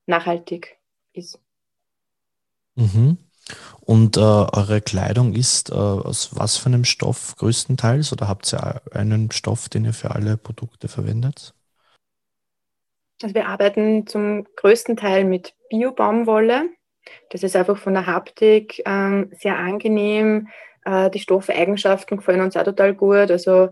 nachhaltig 0.06 0.78
ist. 1.12 1.40
Mhm. 2.74 3.18
Und 3.80 4.16
äh, 4.16 4.20
eure 4.20 4.80
Kleidung 4.80 5.34
ist 5.34 5.70
äh, 5.70 5.74
aus 5.74 6.30
was 6.32 6.56
für 6.56 6.66
einem 6.66 6.84
Stoff 6.84 7.36
größtenteils 7.36 8.12
oder 8.12 8.28
habt 8.28 8.52
ihr 8.52 8.82
einen 8.92 9.30
Stoff, 9.30 9.68
den 9.68 9.84
ihr 9.84 9.92
für 9.92 10.10
alle 10.10 10.36
Produkte 10.36 10.88
verwendet? 10.88 11.54
Also 13.22 13.34
wir 13.34 13.46
arbeiten 13.46 14.06
zum 14.06 14.46
größten 14.56 14.96
Teil 14.96 15.24
mit 15.24 15.54
Bio-Baumwolle. 15.70 16.68
Das 17.30 17.42
ist 17.42 17.56
einfach 17.56 17.78
von 17.78 17.94
der 17.94 18.06
Haptik 18.06 18.82
ähm, 18.84 19.30
sehr 19.38 19.56
angenehm. 19.56 20.48
Äh, 20.84 21.10
die 21.10 21.20
Stoffeigenschaften 21.20 22.16
gefallen 22.16 22.40
uns 22.40 22.56
auch 22.56 22.64
total 22.64 22.94
gut. 22.94 23.30
Also 23.30 23.70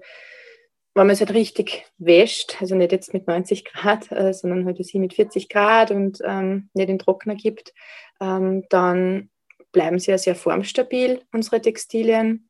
wenn 0.94 1.08
man 1.08 1.10
es 1.10 1.20
halt 1.20 1.34
richtig 1.34 1.84
wäscht, 1.98 2.56
also 2.60 2.76
nicht 2.76 2.92
jetzt 2.92 3.12
mit 3.12 3.26
90 3.26 3.64
Grad, 3.64 4.12
äh, 4.12 4.32
sondern 4.32 4.64
halt 4.64 4.82
sie 4.84 5.00
mit 5.00 5.14
40 5.14 5.48
Grad 5.48 5.90
und 5.90 6.20
ähm, 6.24 6.70
nicht 6.72 6.88
in 6.88 7.00
Trockner 7.00 7.34
gibt, 7.34 7.74
ähm, 8.20 8.64
dann 8.70 9.30
bleiben 9.74 9.98
ja 9.98 10.16
sehr 10.16 10.34
formstabil, 10.34 11.20
unsere 11.32 11.60
Textilien. 11.60 12.48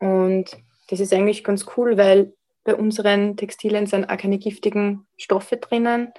Und 0.00 0.50
das 0.88 0.98
ist 0.98 1.12
eigentlich 1.12 1.44
ganz 1.44 1.66
cool, 1.76 1.96
weil 1.96 2.34
bei 2.64 2.74
unseren 2.74 3.36
Textilien 3.36 3.86
sind 3.86 4.06
auch 4.06 4.16
keine 4.16 4.38
giftigen 4.38 5.06
Stoffe 5.16 5.58
drinnen, 5.58 6.12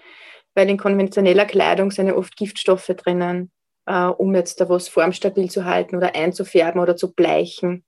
weil 0.55 0.69
in 0.69 0.77
konventioneller 0.77 1.45
Kleidung 1.45 1.91
sind 1.91 2.07
ja 2.07 2.15
oft 2.15 2.37
Giftstoffe 2.37 2.87
drinnen, 2.87 3.51
äh, 3.85 4.05
um 4.05 4.33
jetzt 4.35 4.61
da 4.61 4.69
was 4.69 4.87
formstabil 4.87 5.51
zu 5.51 5.65
halten 5.65 5.97
oder 5.97 6.15
einzufärben 6.15 6.79
oder 6.79 6.95
zu 6.95 7.13
bleichen. 7.13 7.83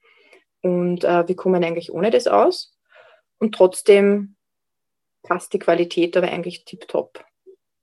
Und 0.62 1.06
äh, 1.06 1.26
wir 1.28 1.36
kommen 1.36 1.64
eigentlich 1.64 1.94
ohne 1.94 2.12
das 2.12 2.28
aus. 2.28 2.78
Und 3.38 3.56
trotzdem 3.56 4.36
passt 5.24 5.54
die 5.54 5.60
Qualität 5.60 6.18
aber 6.18 6.28
eigentlich 6.28 6.66
tiptop. 6.66 7.24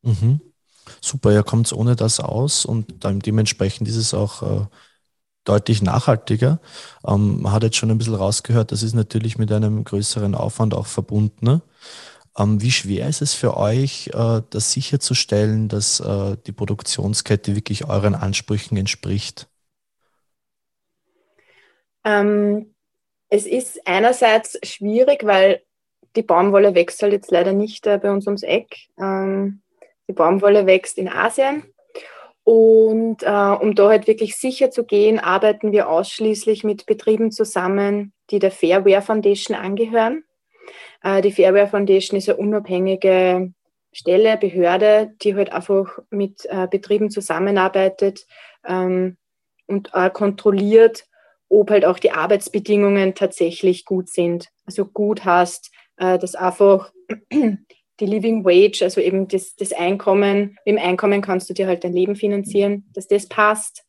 Mhm. 0.02 0.51
Super, 1.00 1.32
ja, 1.32 1.42
kommt 1.42 1.66
es 1.66 1.72
ohne 1.72 1.96
das 1.96 2.20
aus 2.20 2.64
und 2.64 3.04
dementsprechend 3.04 3.88
ist 3.88 3.96
es 3.96 4.14
auch 4.14 4.42
äh, 4.42 4.66
deutlich 5.44 5.82
nachhaltiger. 5.82 6.60
Ähm, 7.06 7.42
man 7.42 7.52
hat 7.52 7.62
jetzt 7.62 7.76
schon 7.76 7.90
ein 7.90 7.98
bisschen 7.98 8.14
rausgehört, 8.14 8.72
das 8.72 8.82
ist 8.82 8.94
natürlich 8.94 9.38
mit 9.38 9.52
einem 9.52 9.84
größeren 9.84 10.34
Aufwand 10.34 10.74
auch 10.74 10.86
verbunden. 10.86 11.44
Ne? 11.44 11.62
Ähm, 12.38 12.60
wie 12.62 12.70
schwer 12.70 13.08
ist 13.08 13.22
es 13.22 13.34
für 13.34 13.56
euch, 13.56 14.08
äh, 14.14 14.42
das 14.50 14.72
sicherzustellen, 14.72 15.68
dass 15.68 16.00
äh, 16.00 16.36
die 16.46 16.52
Produktionskette 16.52 17.54
wirklich 17.56 17.88
euren 17.88 18.14
Ansprüchen 18.14 18.76
entspricht? 18.76 19.48
Ähm, 22.04 22.74
es 23.28 23.46
ist 23.46 23.86
einerseits 23.86 24.58
schwierig, 24.62 25.24
weil 25.24 25.62
die 26.16 26.22
Baumwolle 26.22 26.74
wächst 26.74 27.02
halt 27.02 27.12
jetzt 27.12 27.30
leider 27.30 27.52
nicht 27.52 27.86
äh, 27.86 27.98
bei 27.98 28.10
uns 28.10 28.26
ums 28.26 28.42
Eck. 28.42 28.88
Ähm, 28.98 29.61
die 30.12 30.16
Baumwolle 30.16 30.66
wächst 30.66 30.98
in 30.98 31.08
Asien. 31.08 31.64
Und 32.44 33.22
äh, 33.22 33.26
um 33.26 33.74
da 33.74 33.88
halt 33.88 34.06
wirklich 34.06 34.36
sicher 34.36 34.70
zu 34.70 34.84
gehen, 34.84 35.20
arbeiten 35.20 35.72
wir 35.72 35.88
ausschließlich 35.88 36.64
mit 36.64 36.86
Betrieben 36.86 37.30
zusammen, 37.30 38.12
die 38.30 38.40
der 38.40 38.50
Fairware 38.50 39.02
Foundation 39.02 39.56
angehören. 39.56 40.24
Äh, 41.02 41.22
die 41.22 41.32
Fairware 41.32 41.68
Foundation 41.68 42.18
ist 42.18 42.28
eine 42.28 42.38
unabhängige 42.38 43.52
Stelle, 43.92 44.36
Behörde, 44.36 45.12
die 45.22 45.34
halt 45.36 45.52
einfach 45.52 45.98
mit 46.10 46.46
äh, 46.46 46.66
Betrieben 46.68 47.10
zusammenarbeitet 47.10 48.26
ähm, 48.66 49.16
und 49.66 49.90
äh, 49.94 50.10
kontrolliert, 50.10 51.04
ob 51.48 51.70
halt 51.70 51.84
auch 51.84 52.00
die 52.00 52.10
Arbeitsbedingungen 52.10 53.14
tatsächlich 53.14 53.84
gut 53.84 54.08
sind. 54.08 54.48
Also 54.66 54.84
gut 54.84 55.24
hast, 55.24 55.70
äh, 55.96 56.18
dass 56.18 56.34
einfach 56.34 56.90
die 58.02 58.06
Living 58.06 58.44
Wage, 58.44 58.82
also 58.82 59.00
eben 59.00 59.28
das, 59.28 59.54
das 59.54 59.72
Einkommen, 59.72 60.58
mit 60.64 60.76
dem 60.76 60.78
Einkommen 60.78 61.22
kannst 61.22 61.48
du 61.48 61.54
dir 61.54 61.68
halt 61.68 61.84
dein 61.84 61.92
Leben 61.92 62.16
finanzieren, 62.16 62.84
dass 62.94 63.06
das 63.06 63.28
passt, 63.28 63.84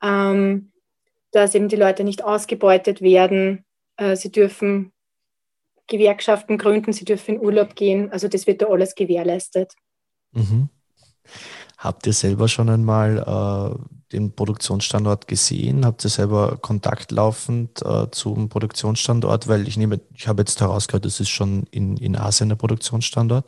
ähm, 0.00 0.70
dass 1.32 1.56
eben 1.56 1.66
die 1.68 1.76
Leute 1.76 2.04
nicht 2.04 2.22
ausgebeutet 2.22 3.02
werden, 3.02 3.64
äh, 3.96 4.14
sie 4.14 4.30
dürfen 4.30 4.92
Gewerkschaften 5.88 6.56
gründen, 6.56 6.92
sie 6.92 7.04
dürfen 7.04 7.34
in 7.34 7.40
Urlaub 7.40 7.74
gehen, 7.74 8.12
also 8.12 8.28
das 8.28 8.46
wird 8.46 8.62
da 8.62 8.66
alles 8.66 8.94
gewährleistet. 8.94 9.74
Mhm. 10.30 10.68
Habt 11.78 12.08
ihr 12.08 12.12
selber 12.12 12.48
schon 12.48 12.68
einmal 12.68 13.18
äh, 13.18 14.12
den 14.12 14.34
Produktionsstandort 14.34 15.28
gesehen? 15.28 15.86
Habt 15.86 16.04
ihr 16.04 16.10
selber 16.10 16.58
Kontakt 16.60 17.12
laufend 17.12 17.82
äh, 17.82 18.10
zum 18.10 18.48
Produktionsstandort? 18.48 19.46
Weil 19.46 19.68
ich 19.68 19.76
nehme, 19.76 20.00
ich 20.12 20.26
habe 20.26 20.42
jetzt 20.42 20.60
herausgehört, 20.60 21.04
das 21.04 21.20
ist 21.20 21.28
schon 21.28 21.68
in, 21.70 21.96
in 21.96 22.16
Asien 22.16 22.48
der 22.48 22.56
Produktionsstandort. 22.56 23.46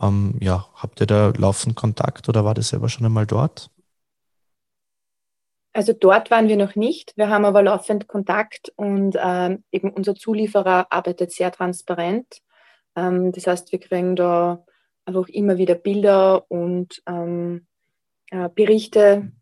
Ähm, 0.00 0.36
ja, 0.40 0.68
habt 0.76 1.00
ihr 1.00 1.08
da 1.08 1.32
laufend 1.36 1.74
Kontakt 1.74 2.28
oder 2.28 2.44
war 2.44 2.54
das 2.54 2.68
selber 2.68 2.88
schon 2.88 3.04
einmal 3.04 3.26
dort? 3.26 3.68
Also 5.72 5.92
dort 5.92 6.30
waren 6.30 6.46
wir 6.46 6.56
noch 6.56 6.76
nicht. 6.76 7.16
Wir 7.16 7.30
haben 7.30 7.44
aber 7.44 7.64
laufend 7.64 8.06
Kontakt 8.06 8.72
und 8.76 9.16
ähm, 9.20 9.64
eben 9.72 9.90
unser 9.90 10.14
Zulieferer 10.14 10.86
arbeitet 10.90 11.32
sehr 11.32 11.50
transparent. 11.50 12.42
Ähm, 12.94 13.32
das 13.32 13.48
heißt, 13.48 13.72
wir 13.72 13.80
kriegen 13.80 14.14
da 14.14 14.64
einfach 15.10 15.28
immer 15.28 15.58
wieder 15.58 15.74
Bilder 15.74 16.50
und 16.50 17.02
ähm, 17.06 17.66
äh, 18.30 18.48
Berichte, 18.48 19.32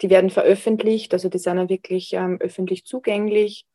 die 0.00 0.10
werden 0.10 0.30
veröffentlicht, 0.30 1.12
also 1.12 1.28
die 1.28 1.38
sind 1.38 1.58
ja 1.58 1.68
wirklich 1.68 2.12
ähm, 2.12 2.38
öffentlich 2.40 2.84
zugänglich. 2.84 3.66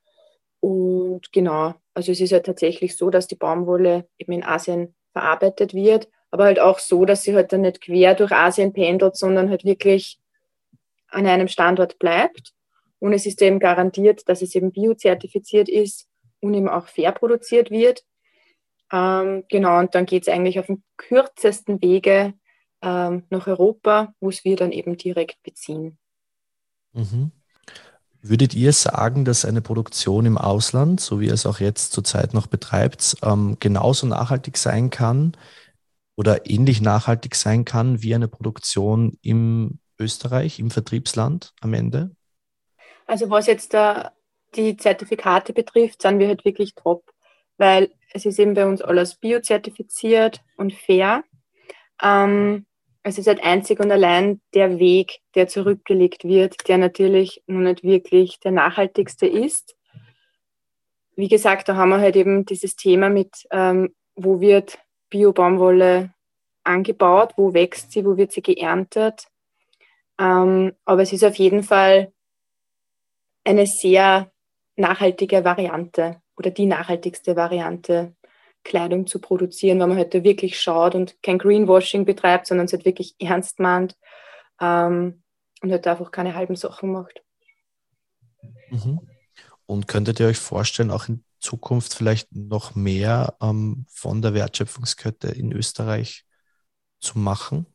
Und 0.60 1.32
genau, 1.34 1.76
also 1.94 2.12
es 2.12 2.22
ist 2.22 2.32
ja 2.32 2.40
tatsächlich 2.40 2.96
so, 2.96 3.10
dass 3.10 3.28
die 3.28 3.36
Baumwolle 3.36 4.08
eben 4.18 4.32
in 4.32 4.44
Asien 4.44 4.96
verarbeitet 5.12 5.74
wird, 5.74 6.08
aber 6.32 6.46
halt 6.46 6.60
auch 6.60 6.80
so, 6.80 7.06
dass 7.06 7.24
sie 7.24 7.36
halt 7.36 7.52
dann 7.52 7.62
nicht 7.62 7.82
quer 7.82 8.16
durch 8.16 8.32
Asien 8.32 8.74
pendelt, 8.74 9.16
sondern 9.16 9.50
halt 9.50 9.66
wirklich 9.66 10.20
an 11.10 11.28
einem 11.28 11.48
Standort 11.48 12.00
bleibt. 12.00 12.54
Und 13.00 13.14
es 13.14 13.26
ist 13.26 13.42
eben 13.42 13.60
garantiert, 13.60 14.28
dass 14.30 14.42
es 14.42 14.56
eben 14.56 14.72
biozertifiziert 14.72 15.68
ist 15.68 16.08
und 16.40 16.54
eben 16.54 16.70
auch 16.70 16.88
fair 16.88 17.12
produziert 17.12 17.70
wird. 17.70 18.04
Ähm, 18.94 19.44
genau, 19.50 19.80
und 19.80 19.96
dann 19.96 20.06
geht 20.06 20.22
es 20.22 20.30
eigentlich 20.30 20.60
auf 20.60 20.68
dem 20.68 20.84
kürzesten 20.98 21.82
Wege 21.82 22.36
ähm, 22.84 23.24
nach 23.32 23.48
Europa, 23.48 24.14
wo 24.20 24.30
es 24.30 24.46
wir 24.46 24.56
dann 24.56 24.72
eben 24.72 24.98
direkt 24.98 25.42
beziehen. 25.42 25.98
Mhm. 26.94 27.32
Würdet 28.22 28.54
ihr 28.54 28.72
sagen, 28.72 29.26
dass 29.26 29.46
eine 29.46 29.62
Produktion 29.62 30.28
im 30.28 30.38
Ausland, 30.38 31.02
so 31.02 31.20
wie 31.20 31.26
ihr 31.26 31.34
es 31.34 31.48
auch 31.48 31.60
jetzt 31.60 31.92
zurzeit 31.92 32.36
noch 32.36 32.46
betreibt, 32.46 33.18
ähm, 33.24 33.58
genauso 33.60 34.06
nachhaltig 34.06 34.58
sein 34.58 34.92
kann 34.92 35.36
oder 36.16 36.48
ähnlich 36.48 36.80
nachhaltig 36.80 37.34
sein 37.34 37.66
kann 37.66 38.04
wie 38.04 38.14
eine 38.14 38.28
Produktion 38.28 39.18
im 39.24 39.80
Österreich, 40.00 40.60
im 40.60 40.70
Vertriebsland 40.70 41.54
am 41.62 41.74
Ende? 41.74 42.16
Also 43.08 43.30
was 43.32 43.48
jetzt 43.48 43.74
da 43.74 44.12
die 44.56 44.78
Zertifikate 44.78 45.52
betrifft, 45.52 46.04
sind 46.04 46.20
wir 46.20 46.28
halt 46.28 46.46
wirklich 46.46 46.76
top 46.76 47.13
weil 47.58 47.92
es 48.14 48.26
ist 48.26 48.40
eben 48.40 48.54
bei 48.54 48.66
uns 48.66 48.82
alles 48.82 49.16
biozertifiziert 49.16 50.42
und 50.58 50.74
fair. 50.74 51.24
Ähm, 52.02 52.66
es 53.04 53.18
ist 53.18 53.28
halt 53.28 53.44
einzig 53.44 53.80
und 53.80 53.92
allein 53.92 54.40
der 54.54 54.80
Weg, 54.80 55.20
der 55.36 55.48
zurückgelegt 55.48 56.24
wird, 56.24 56.68
der 56.68 56.78
natürlich 56.78 57.44
noch 57.48 57.60
nicht 57.60 57.84
wirklich 57.84 58.40
der 58.40 58.52
nachhaltigste 58.52 59.28
ist. 59.28 59.76
Wie 61.16 61.28
gesagt, 61.28 61.68
da 61.68 61.76
haben 61.76 61.90
wir 61.90 62.00
halt 62.00 62.16
eben 62.16 62.46
dieses 62.46 62.76
Thema 62.76 63.10
mit, 63.10 63.46
ähm, 63.52 63.94
wo 64.16 64.40
wird 64.40 64.80
Bio-Baumwolle 65.10 66.14
angebaut, 66.64 67.34
wo 67.36 67.54
wächst 67.54 67.92
sie, 67.92 68.06
wo 68.06 68.16
wird 68.16 68.32
sie 68.32 68.42
geerntet. 68.42 69.28
Ähm, 70.18 70.74
aber 70.86 71.02
es 71.02 71.12
ist 71.12 71.24
auf 71.24 71.36
jeden 71.36 71.64
Fall 71.64 72.14
eine 73.44 73.68
sehr 73.68 74.32
nachhaltige 74.76 75.44
Variante 75.44 76.23
oder 76.38 76.52
die 76.52 76.66
nachhaltigste 76.66 77.36
Variante, 77.36 78.16
Kleidung 78.64 79.08
zu 79.08 79.20
produzieren, 79.20 79.80
wenn 79.80 79.90
man 79.90 79.98
heute 79.98 80.24
wirklich 80.24 80.60
schaut 80.60 80.96
und 80.96 81.22
kein 81.22 81.38
Greenwashing 81.38 82.06
betreibt, 82.06 82.48
sondern 82.48 82.66
es 82.66 82.74
halt 82.74 82.86
wirklich 82.86 83.16
ernst 83.20 83.60
meint 83.60 83.98
ähm, 84.62 85.22
und 85.62 85.72
halt 85.72 85.86
einfach 85.86 86.12
keine 86.12 86.36
halben 86.36 86.56
Sachen 86.56 86.92
macht. 86.92 87.22
Mhm. 88.70 89.02
Und 89.66 89.88
könntet 89.88 90.20
ihr 90.20 90.28
euch 90.28 90.38
vorstellen, 90.38 90.92
auch 90.92 91.08
in 91.08 91.24
Zukunft 91.40 91.94
vielleicht 91.94 92.34
noch 92.36 92.76
mehr 92.76 93.36
ähm, 93.42 93.86
von 93.90 94.22
der 94.22 94.34
Wertschöpfungskette 94.34 95.28
in 95.28 95.52
Österreich 95.52 96.26
zu 97.00 97.20
machen? 97.20 97.66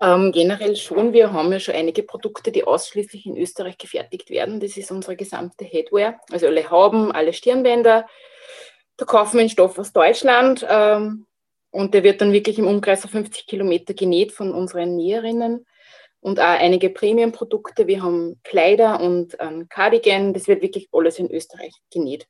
Ähm, 0.00 0.30
generell 0.32 0.76
schon. 0.76 1.12
Wir 1.12 1.32
haben 1.32 1.50
ja 1.52 1.58
schon 1.58 1.74
einige 1.74 2.02
Produkte, 2.02 2.52
die 2.52 2.64
ausschließlich 2.64 3.24
in 3.26 3.36
Österreich 3.36 3.78
gefertigt 3.78 4.28
werden. 4.28 4.60
Das 4.60 4.76
ist 4.76 4.90
unsere 4.90 5.16
gesamte 5.16 5.64
Headwear. 5.64 6.20
Also 6.30 6.46
alle 6.46 6.70
Hauben, 6.70 7.12
alle 7.12 7.32
Stirnbänder. 7.32 8.06
Da 8.98 9.04
kaufen 9.04 9.34
wir 9.34 9.40
einen 9.40 9.50
Stoff 9.50 9.78
aus 9.78 9.92
Deutschland 9.92 10.66
ähm, 10.68 11.26
und 11.70 11.94
der 11.94 12.02
wird 12.02 12.20
dann 12.20 12.32
wirklich 12.32 12.58
im 12.58 12.66
Umkreis 12.66 13.02
von 13.02 13.10
50 13.10 13.46
Kilometer 13.46 13.94
genäht 13.94 14.32
von 14.32 14.52
unseren 14.52 14.96
Näherinnen 14.96 15.66
und 16.20 16.40
auch 16.40 16.44
einige 16.44 16.90
Premium-Produkte. 16.90 17.86
Wir 17.86 18.02
haben 18.02 18.40
Kleider 18.42 19.00
und 19.00 19.38
ein 19.40 19.68
Cardigan. 19.68 20.34
Das 20.34 20.48
wird 20.48 20.62
wirklich 20.62 20.88
alles 20.92 21.18
in 21.18 21.30
Österreich 21.30 21.72
genäht. 21.90 22.26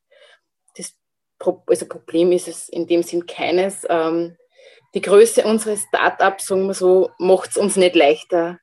Das 0.76 0.94
Pro 1.38 1.62
also 1.66 1.86
Problem 1.86 2.30
ist 2.32 2.48
es 2.48 2.68
in 2.68 2.86
dem 2.86 3.02
Sinn 3.02 3.26
keines. 3.26 3.86
Ähm, 3.88 4.36
die 4.96 5.02
Größe 5.02 5.44
unseres 5.44 5.82
Startups, 5.82 6.46
sagen 6.46 6.68
wir 6.68 6.74
so, 6.74 7.10
macht 7.18 7.50
es 7.50 7.58
uns 7.58 7.76
nicht 7.76 7.94
leichter, 7.94 8.58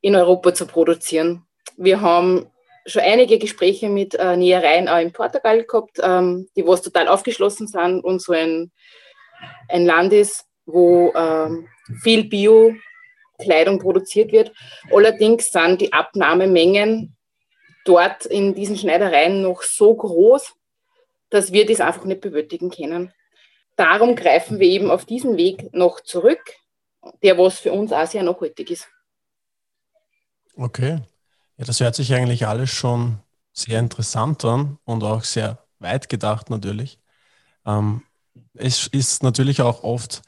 in 0.00 0.16
Europa 0.16 0.52
zu 0.52 0.66
produzieren. 0.66 1.46
Wir 1.76 2.00
haben 2.00 2.50
schon 2.84 3.02
einige 3.02 3.38
Gespräche 3.38 3.88
mit 3.88 4.16
äh, 4.16 4.36
Nähereien 4.36 4.88
auch 4.88 4.98
in 4.98 5.12
Portugal 5.12 5.62
gehabt, 5.62 6.00
ähm, 6.02 6.48
die 6.56 6.66
was 6.66 6.82
total 6.82 7.06
aufgeschlossen 7.06 7.68
sind 7.68 8.02
und 8.02 8.20
so 8.20 8.32
ein, 8.32 8.72
ein 9.68 9.86
Land 9.86 10.12
ist, 10.12 10.46
wo 10.66 11.12
ähm, 11.14 11.68
viel 12.02 12.24
Bio-Kleidung 12.24 13.78
produziert 13.78 14.32
wird. 14.32 14.52
Allerdings 14.90 15.52
sind 15.52 15.80
die 15.80 15.92
Abnahmemengen 15.92 17.16
dort 17.84 18.26
in 18.26 18.52
diesen 18.52 18.76
Schneidereien 18.76 19.42
noch 19.42 19.62
so 19.62 19.94
groß, 19.94 20.56
dass 21.30 21.52
wir 21.52 21.66
das 21.66 21.80
einfach 21.80 22.04
nicht 22.04 22.20
bewältigen 22.20 22.70
können. 22.70 23.12
Darum 23.78 24.16
greifen 24.16 24.58
wir 24.58 24.66
eben 24.66 24.90
auf 24.90 25.04
diesen 25.04 25.36
Weg 25.36 25.72
noch 25.72 26.00
zurück, 26.00 26.40
der 27.22 27.38
was 27.38 27.60
für 27.60 27.72
uns 27.72 27.92
auch 27.92 28.08
sehr 28.08 28.24
nachhaltig 28.24 28.72
ist. 28.72 28.88
Okay. 30.56 31.00
Ja, 31.56 31.64
das 31.64 31.78
hört 31.78 31.94
sich 31.94 32.12
eigentlich 32.12 32.44
alles 32.44 32.70
schon 32.70 33.20
sehr 33.52 33.78
interessant 33.78 34.44
an 34.44 34.78
und 34.84 35.04
auch 35.04 35.22
sehr 35.22 35.64
weit 35.78 36.08
gedacht 36.08 36.50
natürlich. 36.50 36.98
Ähm, 37.64 38.02
es 38.54 38.88
ist 38.88 39.22
natürlich 39.22 39.62
auch 39.62 39.84
oft 39.84 40.22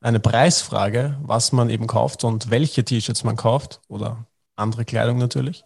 eine 0.00 0.20
Preisfrage, 0.20 1.18
was 1.22 1.50
man 1.50 1.70
eben 1.70 1.88
kauft 1.88 2.22
und 2.22 2.50
welche 2.50 2.84
T-Shirts 2.84 3.24
man 3.24 3.34
kauft 3.34 3.80
oder 3.88 4.26
andere 4.54 4.84
Kleidung 4.84 5.18
natürlich. 5.18 5.64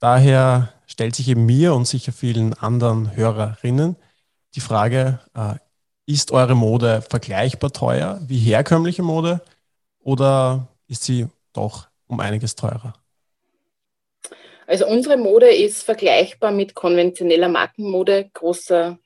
Daher 0.00 0.72
stellt 0.86 1.14
sich 1.14 1.28
eben 1.28 1.46
mir 1.46 1.72
und 1.74 1.86
sicher 1.86 2.10
vielen 2.10 2.52
anderen 2.54 3.14
Hörerinnen 3.14 3.94
die 4.56 4.60
Frage, 4.60 5.20
äh, 5.34 5.54
ist 6.06 6.32
eure 6.32 6.54
Mode 6.54 7.02
vergleichbar 7.02 7.72
teuer 7.72 8.20
wie 8.26 8.38
herkömmliche 8.38 9.02
Mode 9.02 9.40
oder 10.00 10.68
ist 10.88 11.04
sie 11.04 11.28
doch 11.52 11.88
um 12.06 12.20
einiges 12.20 12.56
teurer? 12.56 12.94
Also 14.66 14.86
unsere 14.86 15.16
Mode 15.16 15.54
ist 15.54 15.82
vergleichbar 15.82 16.50
mit 16.50 16.74
konventioneller 16.74 17.48
Markenmode, 17.48 18.30
großer 18.32 18.98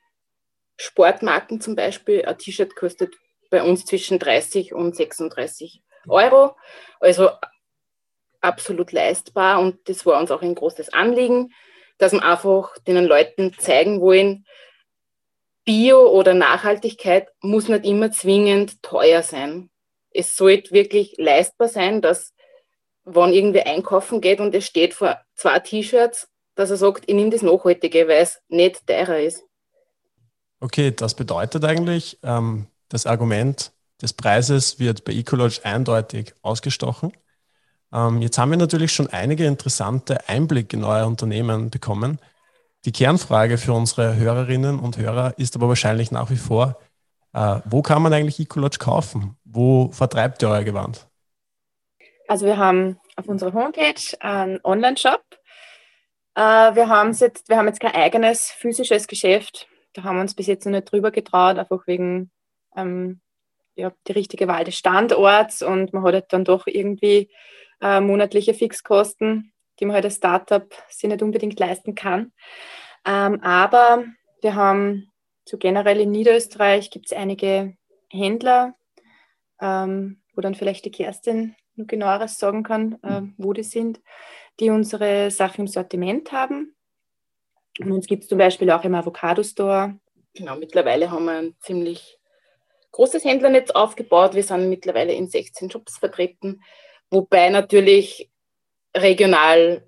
Sportmarken 0.76 1.61
zum 1.61 1.75
Beispiel. 1.75 2.25
Ein 2.25 2.38
T-Shirt 2.38 2.76
kostet 2.76 3.14
bei 3.50 3.62
uns 3.62 3.85
zwischen 3.85 4.19
30 4.19 4.73
und 4.75 4.95
36 4.95 5.83
Euro. 6.09 6.57
Also 7.00 7.30
absolut 8.41 8.93
leistbar 8.93 9.61
und 9.61 9.89
das 9.89 10.06
war 10.06 10.21
uns 10.21 10.30
auch 10.30 10.43
ein 10.43 10.54
großes 10.54 10.93
Anliegen, 10.93 11.52
dass 11.99 12.13
wir 12.13 12.25
einfach 12.25 12.78
den 12.78 13.04
Leuten 13.04 13.52
zeigen 13.58 14.00
wollen, 14.00 14.47
Bio 15.69 16.09
oder 16.09 16.33
Nachhaltigkeit 16.33 17.28
muss 17.43 17.69
nicht 17.69 17.85
immer 17.85 18.11
zwingend 18.11 18.83
teuer 18.83 19.23
sein. 19.23 19.69
Es 20.11 20.35
sollte 20.35 20.71
wirklich 20.71 21.17
leistbar 21.19 21.69
sein, 21.69 22.00
dass 22.00 22.33
wenn 23.04 23.35
irgendwie 23.35 23.61
einkaufen 23.61 24.23
geht 24.23 24.41
und 24.41 24.54
es 24.54 24.65
steht 24.65 24.95
vor 24.95 25.21
zwei 25.35 25.59
T-Shirts, 25.59 26.31
dass 26.54 26.71
er 26.71 26.78
sagt, 26.78 27.04
ich 27.07 27.15
nehme 27.15 27.28
das 27.28 27.43
Nachhaltige, 27.43 28.09
weil 28.09 28.23
es 28.23 28.41
nicht 28.49 28.87
teurer 28.87 29.19
ist. 29.21 29.43
Okay, 30.61 30.91
das 30.91 31.13
bedeutet 31.13 31.63
eigentlich, 31.67 32.19
ähm, 32.23 32.69
das 32.89 33.04
Argument 33.04 33.71
des 34.00 34.15
Preises 34.15 34.78
wird 34.78 35.04
bei 35.04 35.13
Ecolodge 35.13 35.61
eindeutig 35.65 36.33
ausgestochen. 36.41 37.13
Ähm, 37.93 38.23
jetzt 38.23 38.39
haben 38.39 38.52
wir 38.52 38.57
natürlich 38.57 38.95
schon 38.95 39.09
einige 39.09 39.45
interessante 39.45 40.31
Einblicke 40.31 40.78
in 40.78 40.85
euer 40.85 41.07
Unternehmen 41.07 41.69
bekommen. 41.69 42.19
Die 42.84 42.93
Kernfrage 42.93 43.58
für 43.58 43.73
unsere 43.73 44.17
Hörerinnen 44.17 44.78
und 44.78 44.97
Hörer 44.97 45.34
ist 45.36 45.56
aber 45.56 45.69
wahrscheinlich 45.69 46.10
nach 46.10 46.30
wie 46.30 46.36
vor, 46.36 46.78
äh, 47.32 47.60
wo 47.64 47.82
kann 47.82 48.02
man 48.02 48.12
eigentlich 48.12 48.38
Ecolodge 48.38 48.78
kaufen? 48.78 49.36
Wo 49.45 49.91
vertreibt 49.91 50.43
ihr 50.43 50.49
euer 50.49 50.64
Gewand? 50.64 51.08
Also 52.28 52.47
wir 52.47 52.56
haben 52.56 52.99
auf 53.17 53.26
unserer 53.26 53.52
Homepage 53.52 54.00
einen 54.21 54.60
Online-Shop. 54.62 55.25
Äh, 56.34 56.41
wir, 56.41 56.88
haben 56.88 57.12
jetzt, 57.12 57.49
wir 57.49 57.56
haben 57.56 57.67
jetzt 57.67 57.80
kein 57.80 57.95
eigenes 57.95 58.50
physisches 58.50 59.06
Geschäft. 59.06 59.67
Da 59.93 60.04
haben 60.04 60.17
wir 60.17 60.23
uns 60.23 60.34
bis 60.34 60.47
jetzt 60.47 60.64
noch 60.64 60.73
nicht 60.73 60.93
drüber 60.93 61.10
getraut, 61.10 61.58
einfach 61.58 61.86
wegen 61.86 62.30
ähm, 62.76 63.21
ja, 63.75 63.93
die 64.06 64.12
richtige 64.12 64.47
Wahl 64.47 64.64
des 64.64 64.76
Standorts 64.76 65.62
und 65.62 65.93
man 65.93 66.02
hat 66.02 66.14
halt 66.14 66.32
dann 66.32 66.45
doch 66.45 66.67
irgendwie 66.67 67.30
äh, 67.80 68.00
monatliche 68.00 68.54
Fixkosten, 68.54 69.52
die 69.78 69.84
man 69.84 69.95
halt 69.95 70.04
als 70.04 70.17
Startup 70.17 70.73
sich 70.88 71.08
nicht 71.08 71.23
unbedingt 71.23 71.58
leisten 71.58 71.95
kann. 71.95 72.32
Ähm, 73.04 73.41
aber 73.43 74.04
wir 74.41 74.54
haben 74.54 75.10
so 75.45 75.56
generell 75.56 76.00
in 76.00 76.10
Niederösterreich 76.10 76.91
gibt 76.91 77.06
es 77.06 77.17
einige 77.17 77.76
Händler, 78.10 78.75
ähm, 79.60 80.21
wo 80.34 80.41
dann 80.41 80.54
vielleicht 80.54 80.84
die 80.84 80.91
Kerstin 80.91 81.56
noch 81.75 81.86
genaueres 81.86 82.38
sagen 82.38 82.62
kann, 82.62 82.99
äh, 83.02 83.23
wo 83.38 83.52
die 83.52 83.62
sind, 83.62 84.00
die 84.60 84.71
unsere 84.71 85.30
Sachen 85.30 85.62
im 85.62 85.69
Sortiment 85.69 86.32
haben. 86.32 86.75
Und 87.80 87.93
uns 87.93 88.06
gibt 88.06 88.25
es 88.25 88.28
zum 88.28 88.38
Beispiel 88.38 88.71
auch 88.71 88.84
im 88.84 88.95
Avocado 88.95 89.43
Store. 89.43 89.99
Genau, 90.34 90.56
mittlerweile 90.56 91.10
haben 91.10 91.25
wir 91.26 91.38
ein 91.38 91.56
ziemlich 91.60 92.19
großes 92.93 93.25
Händlernetz 93.25 93.71
aufgebaut. 93.71 94.34
Wir 94.34 94.43
sind 94.43 94.69
mittlerweile 94.69 95.12
in 95.12 95.28
16 95.28 95.71
Shops 95.71 95.99
vertreten, 95.99 96.62
wobei 97.10 97.49
natürlich 97.50 98.30
regional 99.02 99.84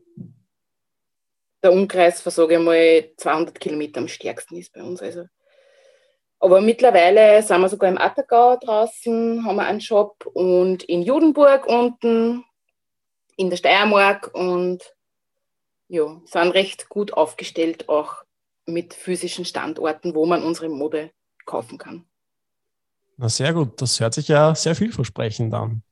der 1.62 1.72
Umkreis, 1.72 2.22
versage 2.22 2.54
ich 2.54 2.60
mal, 2.60 3.10
200 3.16 3.60
Kilometer 3.60 4.00
am 4.00 4.08
stärksten 4.08 4.56
ist 4.56 4.72
bei 4.72 4.82
uns. 4.82 5.02
Also 5.02 5.24
aber 6.42 6.62
mittlerweile 6.62 7.42
sind 7.42 7.60
wir 7.60 7.68
sogar 7.68 7.90
im 7.90 7.98
Attergau 7.98 8.56
draußen, 8.56 9.44
haben 9.44 9.56
wir 9.56 9.66
einen 9.66 9.82
Shop 9.82 10.24
und 10.32 10.82
in 10.84 11.02
Judenburg 11.02 11.66
unten, 11.66 12.44
in 13.36 13.50
der 13.50 13.58
Steiermark 13.58 14.34
und 14.34 14.82
ja, 15.88 16.20
sind 16.24 16.52
recht 16.52 16.88
gut 16.88 17.12
aufgestellt, 17.12 17.90
auch 17.90 18.22
mit 18.64 18.94
physischen 18.94 19.44
Standorten, 19.44 20.14
wo 20.14 20.24
man 20.24 20.42
unsere 20.42 20.70
Mode 20.70 21.10
kaufen 21.44 21.76
kann. 21.76 22.06
Na 23.18 23.28
sehr 23.28 23.52
gut, 23.52 23.82
das 23.82 24.00
hört 24.00 24.14
sich 24.14 24.28
ja 24.28 24.54
sehr 24.54 24.74
vielversprechend 24.74 25.52
an. 25.52 25.82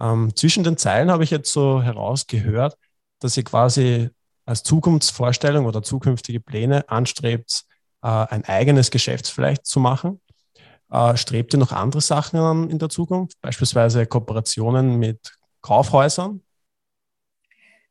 Ähm, 0.00 0.34
zwischen 0.36 0.64
den 0.64 0.76
Zeilen 0.76 1.10
habe 1.10 1.24
ich 1.24 1.30
jetzt 1.30 1.52
so 1.52 1.82
herausgehört, 1.82 2.76
dass 3.20 3.36
ihr 3.36 3.44
quasi 3.44 4.10
als 4.44 4.62
Zukunftsvorstellung 4.62 5.66
oder 5.66 5.82
zukünftige 5.82 6.40
Pläne 6.40 6.88
anstrebt, 6.88 7.64
äh, 8.02 8.08
ein 8.08 8.44
eigenes 8.44 8.90
Geschäft 8.90 9.28
vielleicht 9.28 9.66
zu 9.66 9.80
machen? 9.80 10.20
Äh, 10.90 11.16
strebt 11.16 11.52
ihr 11.52 11.58
noch 11.58 11.72
andere 11.72 12.00
Sachen 12.00 12.38
an 12.38 12.70
in 12.70 12.78
der 12.78 12.88
Zukunft, 12.88 13.40
beispielsweise 13.42 14.06
Kooperationen 14.06 14.98
mit 14.98 15.32
Kaufhäusern? 15.60 16.42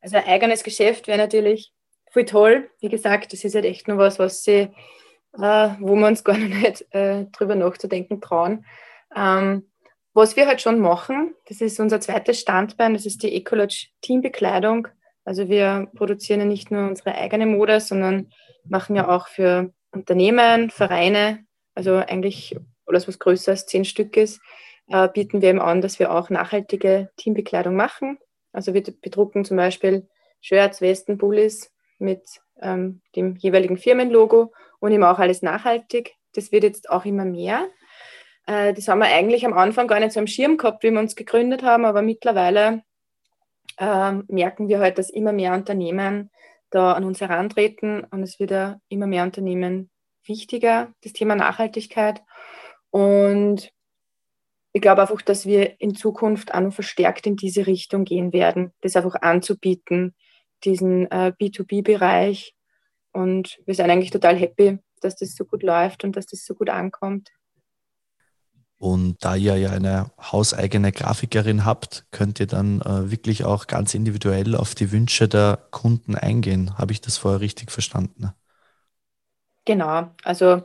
Also 0.00 0.16
ein 0.16 0.24
eigenes 0.26 0.62
Geschäft 0.64 1.06
wäre 1.06 1.18
natürlich 1.18 1.72
voll 2.10 2.24
toll. 2.24 2.70
Wie 2.80 2.88
gesagt, 2.88 3.32
das 3.32 3.44
ist 3.44 3.54
halt 3.54 3.64
echt 3.64 3.88
nur 3.88 3.98
was, 3.98 4.18
was 4.18 4.42
sie, 4.42 4.70
äh, 5.34 5.68
wo 5.80 5.94
wir 5.94 6.06
uns 6.06 6.24
gar 6.24 6.38
nicht 6.38 6.86
äh, 6.92 7.26
drüber 7.26 7.54
nachzudenken 7.54 8.20
trauen. 8.20 8.64
Ähm, 9.14 9.68
was 10.18 10.36
wir 10.36 10.46
halt 10.46 10.60
schon 10.60 10.80
machen, 10.80 11.34
das 11.46 11.60
ist 11.60 11.80
unser 11.80 12.00
zweites 12.00 12.40
Standbein, 12.40 12.94
das 12.94 13.06
ist 13.06 13.22
die 13.22 13.34
Ecolodge 13.34 13.88
Teambekleidung. 14.02 14.88
Also 15.24 15.48
wir 15.48 15.90
produzieren 15.94 16.40
ja 16.40 16.46
nicht 16.46 16.70
nur 16.70 16.88
unsere 16.88 17.14
eigene 17.14 17.46
Mode, 17.46 17.80
sondern 17.80 18.30
machen 18.64 18.96
ja 18.96 19.08
auch 19.08 19.28
für 19.28 19.72
Unternehmen, 19.92 20.70
Vereine, 20.70 21.44
also 21.74 21.96
eigentlich 21.96 22.56
alles, 22.86 23.06
was 23.06 23.18
größer 23.18 23.52
als 23.52 23.66
zehn 23.66 23.84
Stück 23.84 24.16
ist, 24.16 24.40
äh, 24.88 25.08
bieten 25.08 25.42
wir 25.42 25.50
eben 25.50 25.60
an, 25.60 25.80
dass 25.80 25.98
wir 25.98 26.12
auch 26.12 26.30
nachhaltige 26.30 27.10
Teambekleidung 27.16 27.76
machen. 27.76 28.18
Also 28.52 28.74
wir 28.74 28.82
bedrucken 28.82 29.44
zum 29.44 29.56
Beispiel 29.56 30.08
Shirts, 30.40 30.80
Westen, 30.80 31.18
Bullis 31.18 31.70
mit 31.98 32.22
ähm, 32.60 33.02
dem 33.14 33.36
jeweiligen 33.36 33.76
Firmenlogo 33.76 34.52
und 34.80 34.92
eben 34.92 35.04
auch 35.04 35.18
alles 35.18 35.42
nachhaltig. 35.42 36.14
Das 36.34 36.52
wird 36.52 36.64
jetzt 36.64 36.90
auch 36.90 37.04
immer 37.04 37.24
mehr. 37.24 37.68
Äh, 38.48 38.72
das 38.72 38.88
haben 38.88 39.00
wir 39.00 39.06
eigentlich 39.06 39.46
am 39.46 39.52
Anfang 39.52 39.86
gar 39.86 40.00
nicht 40.00 40.12
so 40.12 40.20
am 40.20 40.26
Schirm 40.26 40.56
gehabt, 40.56 40.82
wie 40.82 40.90
wir 40.90 40.98
uns 40.98 41.14
gegründet 41.14 41.62
haben, 41.62 41.84
aber 41.84 42.02
mittlerweile 42.02 42.82
äh, 43.76 44.12
merken 44.28 44.68
wir 44.68 44.80
halt, 44.80 44.98
dass 44.98 45.10
immer 45.10 45.32
mehr 45.32 45.52
Unternehmen 45.52 46.30
da 46.70 46.94
an 46.94 47.04
uns 47.04 47.20
herantreten 47.20 48.04
und 48.04 48.22
es 48.22 48.40
wird 48.40 48.50
ja 48.50 48.80
immer 48.88 49.06
mehr 49.06 49.24
Unternehmen 49.24 49.90
wichtiger, 50.24 50.92
das 51.02 51.12
Thema 51.12 51.34
Nachhaltigkeit. 51.34 52.22
Und 52.90 53.70
ich 54.72 54.82
glaube 54.82 55.02
einfach, 55.02 55.22
dass 55.22 55.46
wir 55.46 55.80
in 55.80 55.94
Zukunft 55.94 56.54
auch 56.54 56.60
noch 56.60 56.72
verstärkt 56.72 57.26
in 57.26 57.36
diese 57.36 57.66
Richtung 57.66 58.04
gehen 58.04 58.32
werden, 58.32 58.72
das 58.80 58.96
einfach 58.96 59.16
anzubieten, 59.20 60.14
diesen 60.64 61.10
äh, 61.10 61.32
B2B-Bereich. 61.38 62.54
Und 63.12 63.58
wir 63.66 63.74
sind 63.74 63.90
eigentlich 63.90 64.10
total 64.10 64.36
happy, 64.36 64.78
dass 65.00 65.16
das 65.16 65.34
so 65.34 65.44
gut 65.44 65.62
läuft 65.62 66.04
und 66.04 66.16
dass 66.16 66.26
das 66.26 66.44
so 66.44 66.54
gut 66.54 66.70
ankommt. 66.70 67.30
Und 68.78 69.16
da 69.24 69.34
ihr 69.34 69.56
ja 69.56 69.70
eine 69.70 70.10
hauseigene 70.20 70.92
Grafikerin 70.92 71.64
habt, 71.64 72.06
könnt 72.12 72.38
ihr 72.38 72.46
dann 72.46 72.80
äh, 72.80 73.10
wirklich 73.10 73.44
auch 73.44 73.66
ganz 73.66 73.92
individuell 73.94 74.54
auf 74.54 74.76
die 74.76 74.92
Wünsche 74.92 75.26
der 75.28 75.58
Kunden 75.72 76.14
eingehen. 76.14 76.78
Habe 76.78 76.92
ich 76.92 77.00
das 77.00 77.18
vorher 77.18 77.40
richtig 77.40 77.72
verstanden? 77.72 78.32
Genau, 79.64 80.08
also 80.22 80.62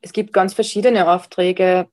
es 0.00 0.12
gibt 0.12 0.32
ganz 0.32 0.54
verschiedene 0.54 1.08
Aufträge. 1.08 1.86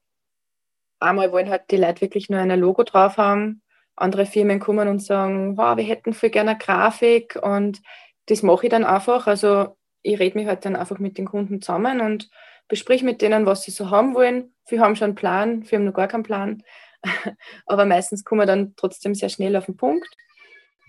Einmal 1.00 1.32
wollen 1.34 1.50
halt 1.50 1.70
die 1.70 1.78
Leute 1.78 2.02
wirklich 2.02 2.30
nur 2.30 2.40
ein 2.40 2.60
Logo 2.60 2.84
drauf 2.84 3.18
haben. 3.18 3.62
Andere 3.96 4.26
Firmen 4.26 4.60
kommen 4.60 4.88
und 4.88 5.04
sagen, 5.04 5.58
wow, 5.58 5.76
wir 5.76 5.84
hätten 5.84 6.14
viel 6.14 6.30
gerne 6.30 6.58
Grafik 6.58 7.38
und 7.42 7.82
das 8.28 8.42
mache 8.42 8.68
ich 8.68 8.72
dann 8.72 8.86
einfach. 8.86 9.28
Also 9.28 9.76
ich 10.02 10.18
rede 10.18 10.38
mich 10.38 10.48
halt 10.48 10.64
dann 10.66 10.76
einfach 10.76 11.00
mit 11.00 11.18
den 11.18 11.26
Kunden 11.26 11.62
zusammen 11.62 12.00
und 12.00 12.30
besprich 12.72 13.04
mit 13.04 13.22
denen, 13.22 13.46
was 13.46 13.64
sie 13.64 13.72
so 13.72 13.90
haben 13.90 14.16
wollen. 14.16 14.54
Viele 14.66 14.82
haben 14.82 14.96
schon 14.96 15.10
einen 15.10 15.16
Plan, 15.16 15.64
viele 15.64 15.82
haben 15.82 15.86
noch 15.88 15.94
gar 15.94 16.08
keinen 16.08 16.24
Plan. 16.24 16.64
Aber 17.66 17.86
meistens 17.86 18.24
kommen 18.24 18.40
wir 18.40 18.46
dann 18.46 18.74
trotzdem 18.78 19.14
sehr 19.14 19.28
schnell 19.28 19.58
auf 19.58 19.66
den 19.66 19.76
Punkt. 19.76 20.08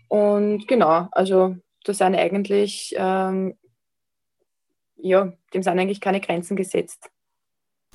Und 0.06 0.68
genau, 0.68 1.08
also 1.10 1.56
da 1.82 1.92
sind 1.92 2.14
eigentlich, 2.14 2.94
ähm, 2.96 3.56
ja, 4.96 5.32
dem 5.52 5.62
sind 5.64 5.78
eigentlich 5.78 6.00
keine 6.00 6.20
Grenzen 6.20 6.54
gesetzt. 6.54 7.10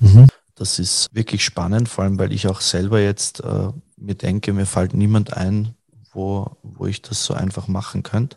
Mhm. 0.00 0.26
Das 0.54 0.78
ist 0.78 1.06
wirklich 1.12 1.42
spannend, 1.42 1.88
vor 1.88 2.04
allem 2.04 2.18
weil 2.18 2.32
ich 2.32 2.46
auch 2.46 2.60
selber 2.60 3.00
jetzt 3.00 3.40
äh, 3.40 3.70
mir 3.96 4.16
denke, 4.16 4.52
mir 4.52 4.66
fällt 4.66 4.92
niemand 4.92 5.34
ein, 5.34 5.74
wo, 6.12 6.58
wo 6.62 6.84
ich 6.84 7.00
das 7.00 7.24
so 7.24 7.32
einfach 7.32 7.68
machen 7.68 8.02
könnte. 8.02 8.36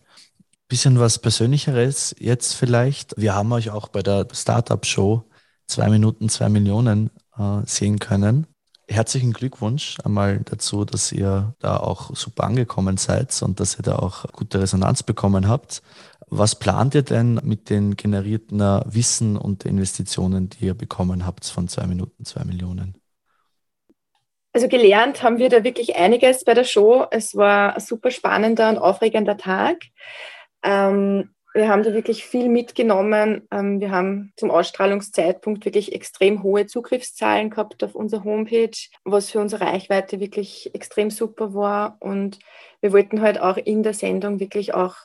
Bisschen 0.69 0.97
was 0.97 1.19
Persönlicheres 1.19 2.15
jetzt 2.19 2.53
vielleicht. 2.53 3.15
Wir 3.17 3.35
haben 3.35 3.51
euch 3.51 3.71
auch 3.71 3.89
bei 3.89 4.01
der 4.01 4.27
Startup-Show 4.31 5.25
zwei 5.71 5.89
Minuten, 5.89 6.29
zwei 6.29 6.49
Millionen 6.49 7.09
äh, 7.37 7.65
sehen 7.65 7.99
können. 7.99 8.47
Herzlichen 8.87 9.31
Glückwunsch 9.31 9.97
einmal 10.03 10.41
dazu, 10.43 10.83
dass 10.83 11.11
ihr 11.11 11.55
da 11.59 11.77
auch 11.77 12.13
super 12.13 12.43
angekommen 12.43 12.97
seid 12.97 13.41
und 13.41 13.59
dass 13.59 13.79
ihr 13.79 13.83
da 13.83 13.95
auch 13.95 14.25
gute 14.33 14.59
Resonanz 14.59 15.01
bekommen 15.03 15.47
habt. 15.47 15.81
Was 16.27 16.55
plant 16.55 16.93
ihr 16.95 17.01
denn 17.03 17.39
mit 17.43 17.69
den 17.69 17.95
generierten 17.95 18.59
Wissen 18.59 19.37
und 19.37 19.65
Investitionen, 19.65 20.49
die 20.49 20.65
ihr 20.65 20.73
bekommen 20.73 21.25
habt 21.25 21.45
von 21.45 21.67
zwei 21.67 21.87
Minuten, 21.87 22.25
zwei 22.25 22.43
Millionen? 22.43 22.97
Also 24.53 24.67
gelernt 24.67 25.23
haben 25.23 25.37
wir 25.37 25.49
da 25.49 25.63
wirklich 25.63 25.95
einiges 25.95 26.43
bei 26.43 26.53
der 26.53 26.65
Show. 26.65 27.05
Es 27.11 27.35
war 27.35 27.75
ein 27.75 27.79
super 27.79 28.11
spannender 28.11 28.69
und 28.69 28.77
aufregender 28.77 29.37
Tag. 29.37 29.77
Ähm, 30.63 31.29
wir 31.53 31.67
haben 31.67 31.83
da 31.83 31.93
wirklich 31.93 32.25
viel 32.25 32.49
mitgenommen. 32.49 33.47
Ähm, 33.51 33.79
wir 33.79 33.91
haben 33.91 34.31
zum 34.37 34.51
Ausstrahlungszeitpunkt 34.51 35.65
wirklich 35.65 35.93
extrem 35.93 36.43
hohe 36.43 36.65
Zugriffszahlen 36.65 37.49
gehabt 37.49 37.83
auf 37.83 37.93
unserer 37.93 38.23
Homepage, 38.23 38.77
was 39.03 39.29
für 39.29 39.39
unsere 39.39 39.65
Reichweite 39.65 40.19
wirklich 40.19 40.73
extrem 40.73 41.09
super 41.09 41.53
war. 41.53 41.97
Und 41.99 42.39
wir 42.79 42.93
wollten 42.93 43.21
halt 43.21 43.39
auch 43.39 43.57
in 43.57 43.83
der 43.83 43.93
Sendung 43.93 44.39
wirklich 44.39 44.73
auch 44.73 44.95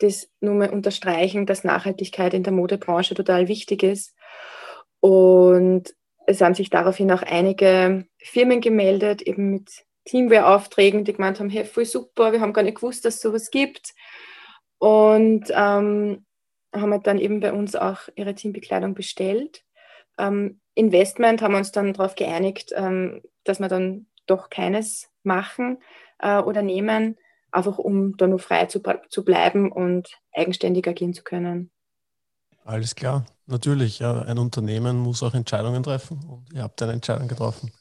das 0.00 0.28
nur 0.40 0.54
mal 0.54 0.70
unterstreichen, 0.70 1.46
dass 1.46 1.64
Nachhaltigkeit 1.64 2.34
in 2.34 2.42
der 2.42 2.52
Modebranche 2.52 3.14
total 3.14 3.48
wichtig 3.48 3.82
ist. 3.82 4.14
Und 5.00 5.94
es 6.26 6.40
haben 6.40 6.54
sich 6.54 6.70
daraufhin 6.70 7.10
auch 7.12 7.22
einige 7.22 8.06
Firmen 8.18 8.60
gemeldet, 8.60 9.22
eben 9.22 9.50
mit 9.50 9.84
Teamwear-Aufträgen, 10.06 11.04
die 11.04 11.14
gemeint 11.14 11.40
haben, 11.40 11.50
hey, 11.50 11.64
voll 11.64 11.84
super, 11.86 12.32
wir 12.32 12.40
haben 12.40 12.52
gar 12.52 12.62
nicht 12.62 12.76
gewusst, 12.76 13.04
dass 13.04 13.16
es 13.16 13.20
sowas 13.22 13.50
gibt. 13.50 13.94
Und 14.78 15.44
ähm, 15.50 16.24
haben 16.74 16.92
halt 16.92 17.06
dann 17.06 17.18
eben 17.18 17.40
bei 17.40 17.52
uns 17.52 17.76
auch 17.76 18.08
ihre 18.16 18.34
Teambekleidung 18.34 18.94
bestellt. 18.94 19.62
Ähm, 20.18 20.60
Investment 20.74 21.40
haben 21.40 21.52
wir 21.52 21.58
uns 21.58 21.72
dann 21.72 21.92
darauf 21.92 22.14
geeinigt, 22.14 22.72
ähm, 22.74 23.22
dass 23.44 23.60
wir 23.60 23.68
dann 23.68 24.06
doch 24.26 24.50
keines 24.50 25.08
machen 25.22 25.78
äh, 26.18 26.38
oder 26.38 26.62
nehmen, 26.62 27.16
einfach 27.50 27.78
um 27.78 28.16
da 28.16 28.26
nur 28.26 28.38
frei 28.38 28.66
zu, 28.66 28.82
zu 29.08 29.24
bleiben 29.24 29.70
und 29.70 30.08
eigenständig 30.32 30.86
agieren 30.88 31.14
zu 31.14 31.22
können. 31.22 31.70
Alles 32.64 32.94
klar, 32.94 33.26
natürlich. 33.46 33.98
Ja, 33.98 34.22
ein 34.22 34.38
Unternehmen 34.38 34.96
muss 34.98 35.22
auch 35.22 35.34
Entscheidungen 35.34 35.82
treffen 35.82 36.24
und 36.24 36.52
ihr 36.52 36.62
habt 36.62 36.80
eine 36.82 36.92
Entscheidung 36.92 37.28
getroffen. 37.28 37.72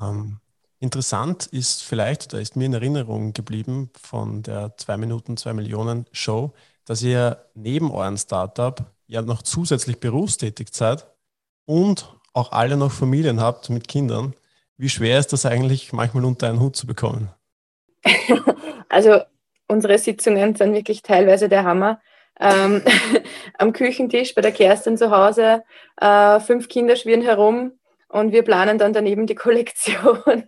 Ähm, 0.00 0.38
Interessant 0.82 1.46
ist 1.46 1.82
vielleicht, 1.82 2.32
da 2.32 2.38
ist 2.38 2.56
mir 2.56 2.64
in 2.64 2.72
Erinnerung 2.72 3.34
geblieben 3.34 3.90
von 4.00 4.42
der 4.42 4.76
2 4.78 4.96
Minuten 4.96 5.36
2 5.36 5.52
Millionen 5.52 6.06
Show, 6.10 6.54
dass 6.86 7.02
ihr 7.02 7.44
neben 7.54 7.90
euren 7.90 8.16
Startup 8.16 8.82
ja 9.06 9.20
noch 9.20 9.42
zusätzlich 9.42 10.00
berufstätig 10.00 10.68
seid 10.72 11.06
und 11.66 12.16
auch 12.32 12.52
alle 12.52 12.78
noch 12.78 12.92
Familien 12.92 13.40
habt 13.40 13.68
mit 13.68 13.88
Kindern. 13.88 14.34
Wie 14.78 14.88
schwer 14.88 15.18
ist 15.18 15.34
das 15.34 15.44
eigentlich 15.44 15.92
manchmal 15.92 16.24
unter 16.24 16.48
einen 16.48 16.60
Hut 16.60 16.76
zu 16.76 16.86
bekommen? 16.86 17.30
Also 18.92 19.20
unsere 19.68 19.98
Sitzungen 19.98 20.56
sind 20.56 20.74
wirklich 20.74 21.02
teilweise 21.02 21.48
der 21.48 21.62
Hammer. 21.62 22.00
Ähm, 22.40 22.82
am 23.58 23.72
Küchentisch 23.72 24.34
bei 24.34 24.40
der 24.40 24.50
Kerstin 24.50 24.96
zu 24.96 25.12
Hause, 25.12 25.62
äh, 26.00 26.40
fünf 26.40 26.68
Kinder 26.68 26.96
schwirren 26.96 27.22
herum, 27.22 27.78
und 28.10 28.32
wir 28.32 28.42
planen 28.42 28.78
dann 28.78 28.92
daneben 28.92 29.26
die 29.26 29.34
Kollektion. 29.46 30.44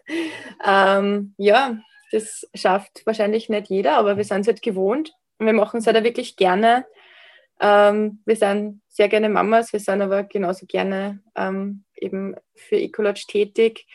ähm, 0.66 1.34
ja, 1.38 1.78
das 2.10 2.46
schafft 2.54 3.06
wahrscheinlich 3.06 3.48
nicht 3.48 3.68
jeder, 3.68 3.96
aber 3.96 4.16
wir 4.16 4.24
sind 4.24 4.42
es 4.42 4.48
halt 4.48 4.62
gewohnt 4.62 5.12
und 5.38 5.46
wir 5.46 5.54
machen 5.54 5.78
es 5.78 5.86
halt 5.86 5.96
auch 5.96 6.04
wirklich 6.04 6.36
gerne. 6.36 6.84
Ähm, 7.60 8.20
wir 8.26 8.36
sind 8.36 8.82
sehr 8.88 9.08
gerne 9.08 9.28
Mamas, 9.28 9.72
wir 9.72 9.80
sind 9.80 10.02
aber 10.02 10.24
genauso 10.24 10.66
gerne 10.66 11.22
ähm, 11.36 11.84
eben 11.94 12.34
für 12.54 12.76
Ecolodge 12.76 13.24
tätig. 13.28 13.86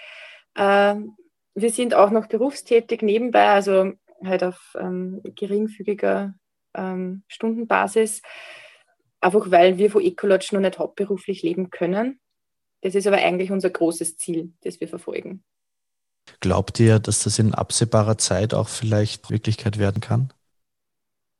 Ähm, 0.56 1.16
wir 1.54 1.70
sind 1.70 1.94
auch 1.94 2.10
noch 2.10 2.28
berufstätig 2.28 3.02
nebenbei, 3.02 3.50
also 3.50 3.92
halt 4.24 4.44
auf 4.44 4.76
ähm, 4.80 5.22
geringfügiger 5.36 6.34
ähm, 6.74 7.24
Stundenbasis, 7.28 8.22
einfach 9.20 9.52
weil 9.52 9.78
wir 9.78 9.92
von 9.92 10.04
Ecolodge 10.04 10.50
noch 10.54 10.62
nicht 10.62 10.80
hauptberuflich 10.80 11.44
leben 11.44 11.70
können. 11.70 12.20
Das 12.82 12.96
ist 12.96 13.08
aber 13.08 13.18
eigentlich 13.18 13.52
unser 13.52 13.70
großes 13.70 14.18
Ziel, 14.18 14.54
das 14.62 14.80
wir 14.80 14.88
verfolgen. 14.88 15.44
Glaubt 16.40 16.80
ihr, 16.80 17.00
dass 17.00 17.24
das 17.24 17.40
in 17.40 17.54
absehbarer 17.54 18.18
Zeit 18.18 18.54
auch 18.54 18.68
vielleicht 18.68 19.30
Wirklichkeit 19.30 19.80
werden 19.80 20.02
kann? 20.02 20.34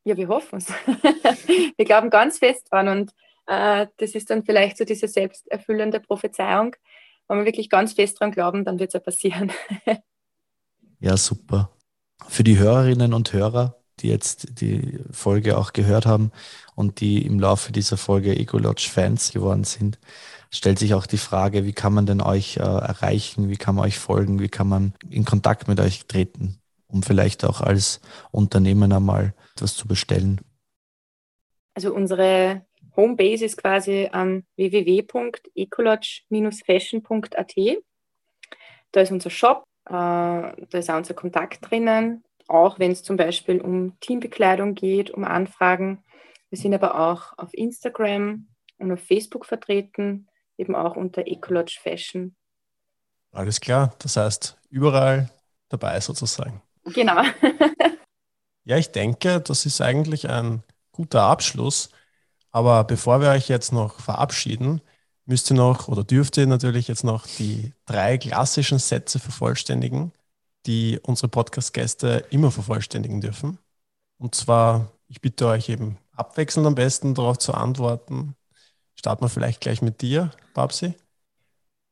Ja, 0.04 0.16
wir 0.16 0.30
hoffen 0.30 0.58
es. 0.58 0.70
wir 1.78 1.86
glauben 1.86 2.10
ganz 2.10 2.40
fest 2.40 2.68
dran 2.72 2.88
und 2.88 3.12
äh, 3.46 3.88
das 3.98 4.12
ist 4.12 4.30
dann 4.30 4.44
vielleicht 4.44 4.78
so 4.78 4.86
diese 4.86 5.08
selbsterfüllende 5.08 6.00
Prophezeiung. 6.00 6.76
Wenn 7.28 7.40
wir 7.40 7.46
wirklich 7.46 7.70
ganz 7.70 7.94
fest 7.94 8.20
dran 8.20 8.32
glauben, 8.32 8.64
dann 8.64 8.80
wird 8.80 8.90
es 8.90 8.94
ja 8.94 9.00
passieren. 9.00 9.52
ja, 11.00 11.18
super. 11.18 11.72
Für 12.28 12.44
die 12.44 12.58
Hörerinnen 12.58 13.14
und 13.14 13.34
Hörer, 13.34 13.82
die 14.00 14.08
jetzt 14.08 14.62
die 14.62 15.00
Folge 15.12 15.58
auch 15.58 15.74
gehört 15.74 16.06
haben 16.06 16.32
und 16.76 17.02
die 17.02 17.26
im 17.26 17.40
Laufe 17.40 17.72
dieser 17.72 17.98
Folge 17.98 18.36
Ecolodge 18.36 18.90
Fans 18.90 19.32
geworden 19.32 19.66
sind, 19.66 20.00
stellt 20.52 20.80
sich 20.80 20.94
auch 20.94 21.06
die 21.06 21.18
Frage, 21.18 21.66
wie 21.66 21.74
kann 21.74 21.94
man 21.94 22.06
denn 22.06 22.22
euch 22.22 22.56
äh, 22.58 22.62
erreichen, 22.62 23.50
wie 23.50 23.58
kann 23.58 23.76
man 23.76 23.86
euch 23.86 24.00
folgen, 24.00 24.40
wie 24.40 24.50
kann 24.50 24.68
man 24.68 24.94
in 25.10 25.26
Kontakt 25.26 25.68
mit 25.68 25.80
euch 25.80 26.08
treten, 26.08 26.60
um 26.88 27.04
vielleicht 27.04 27.46
auch 27.46 27.62
als 27.62 28.02
Unternehmen 28.32 28.92
einmal 28.92 29.36
etwas 29.56 29.76
zu 29.76 29.88
bestellen. 29.88 30.42
Also 31.74 31.94
unsere 31.94 32.66
Homebase 32.96 33.46
ist 33.46 33.58
quasi 33.58 34.10
ähm, 34.12 34.44
www.ecolodge-fashion.at. 34.56 37.56
Da 38.92 39.02
ist 39.02 39.12
unser 39.12 39.30
Shop, 39.30 39.64
äh, 39.86 39.92
da 39.92 40.56
ist 40.72 40.90
auch 40.90 40.98
unser 40.98 41.14
Kontakt 41.14 41.70
drinnen, 41.70 42.24
auch 42.48 42.80
wenn 42.80 42.92
es 42.92 43.04
zum 43.04 43.18
Beispiel 43.18 43.62
um 43.62 44.00
Teambekleidung 44.00 44.74
geht, 44.74 45.12
um 45.12 45.24
Anfragen. 45.24 46.04
Wir 46.50 46.58
sind 46.58 46.74
aber 46.74 47.00
auch 47.00 47.38
auf 47.38 47.54
Instagram 47.54 48.48
und 48.80 48.92
auf 48.92 49.02
Facebook 49.02 49.46
vertreten 49.46 50.28
eben 50.58 50.76
auch 50.76 50.96
unter 50.96 51.26
Ecolodge 51.28 51.80
Fashion. 51.82 52.36
Alles 53.32 53.60
klar, 53.60 53.96
das 54.00 54.18
heißt 54.18 54.58
überall 54.70 55.30
dabei 55.70 56.00
sozusagen. 56.00 56.62
Genau. 56.86 57.22
ja, 58.64 58.78
ich 58.78 58.92
denke, 58.92 59.42
das 59.42 59.66
ist 59.66 59.82
eigentlich 59.82 60.30
ein 60.30 60.64
guter 60.92 61.24
Abschluss. 61.24 61.90
Aber 62.52 62.84
bevor 62.86 63.22
wir 63.22 63.30
euch 63.30 63.50
jetzt 63.50 63.72
noch 63.72 64.00
verabschieden, 64.00 64.82
müsst 65.26 65.52
ihr 65.52 65.56
noch 65.56 65.88
oder 65.88 66.04
dürft 66.04 66.38
ihr 66.38 66.48
natürlich 66.48 66.88
jetzt 66.88 67.04
noch 67.04 67.28
die 67.28 67.74
drei 67.86 68.18
klassischen 68.18 68.80
Sätze 68.80 69.20
vervollständigen, 69.20 70.14
die 70.66 71.00
unsere 71.04 71.28
Podcast-Gäste 71.28 72.26
immer 72.32 72.50
vervollständigen 72.50 73.22
dürfen. 73.22 73.60
Und 74.18 74.34
zwar, 74.36 74.92
ich 75.08 75.22
bitte 75.22 75.48
euch 75.48 75.70
eben 75.70 75.98
abwechselnd 76.14 76.66
am 76.66 76.76
besten 76.76 77.14
darauf 77.14 77.38
zu 77.38 77.54
antworten. 77.54 78.36
Starten 79.00 79.24
wir 79.24 79.30
vielleicht 79.30 79.62
gleich 79.62 79.82
mit 79.82 80.02
dir, 80.02 80.32
Babsi. 80.54 80.96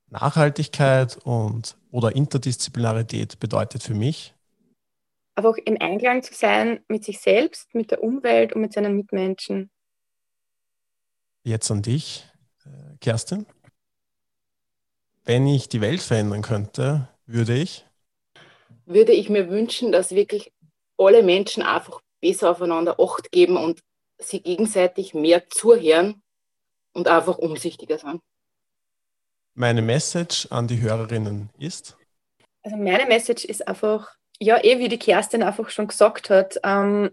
Nachhaltigkeit 0.10 1.18
und 1.24 1.78
oder 1.92 2.16
Interdisziplinarität 2.16 3.40
bedeutet 3.40 3.84
für 3.84 3.94
mich? 3.94 4.34
Einfach 5.36 5.58
im 5.58 5.78
Einklang 5.80 6.24
zu 6.24 6.34
sein 6.34 6.84
mit 6.88 7.04
sich 7.04 7.20
selbst, 7.20 7.76
mit 7.76 7.92
der 7.92 8.02
Umwelt 8.04 8.54
und 8.54 8.62
mit 8.62 8.74
seinen 8.74 8.96
Mitmenschen. 8.96 9.70
Jetzt 11.44 11.70
an 11.70 11.82
dich, 11.82 12.26
äh, 12.66 12.98
Kerstin. 13.00 13.46
Wenn 15.26 15.46
ich 15.48 15.70
die 15.70 15.82
Welt 15.82 16.02
verändern 16.02 16.42
könnte, 16.42 17.10
würde 17.26 17.56
ich? 17.56 17.86
Würde 18.86 19.12
ich 19.12 19.30
mir 19.30 19.50
wünschen, 19.50 19.92
dass 19.92 20.12
wirklich 20.12 20.54
alle 20.98 21.24
Menschen 21.24 21.62
einfach 21.62 22.02
besser 22.22 22.52
aufeinander 22.52 23.00
Acht 23.00 23.32
geben 23.32 23.58
und 23.58 23.82
sie 24.18 24.42
gegenseitig 24.42 25.14
mehr 25.14 25.50
zuhören 25.50 26.24
und 26.96 27.08
einfach 27.08 27.38
umsichtiger 27.38 28.00
sein. 28.00 28.20
Meine 29.54 29.82
Message 29.82 30.48
an 30.50 30.68
die 30.68 30.82
Hörerinnen 30.82 31.50
ist? 31.60 31.98
Also 32.64 32.78
meine 32.78 33.06
Message 33.06 33.46
ist 33.46 33.68
einfach, 33.68 34.16
ja, 34.40 34.64
eh 34.64 34.80
wie 34.80 34.90
die 34.90 34.98
Kerstin 34.98 35.44
einfach 35.44 35.70
schon 35.70 35.88
gesagt 35.88 36.30
hat, 36.30 36.60
ähm, 36.64 37.12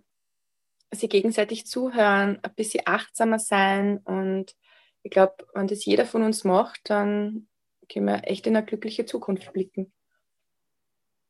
sie 0.90 1.08
gegenseitig 1.08 1.66
zuhören, 1.66 2.38
ein 2.42 2.54
bisschen 2.54 2.82
achtsamer 2.86 3.38
sein 3.38 3.98
und 3.98 4.54
ich 5.02 5.10
glaube, 5.10 5.34
wenn 5.54 5.66
das 5.66 5.84
jeder 5.84 6.06
von 6.06 6.22
uns 6.22 6.44
macht, 6.44 6.80
dann 6.84 7.48
können 7.92 8.06
wir 8.06 8.22
echt 8.24 8.46
in 8.46 8.56
eine 8.56 8.64
glückliche 8.64 9.04
Zukunft 9.04 9.52
blicken. 9.52 9.92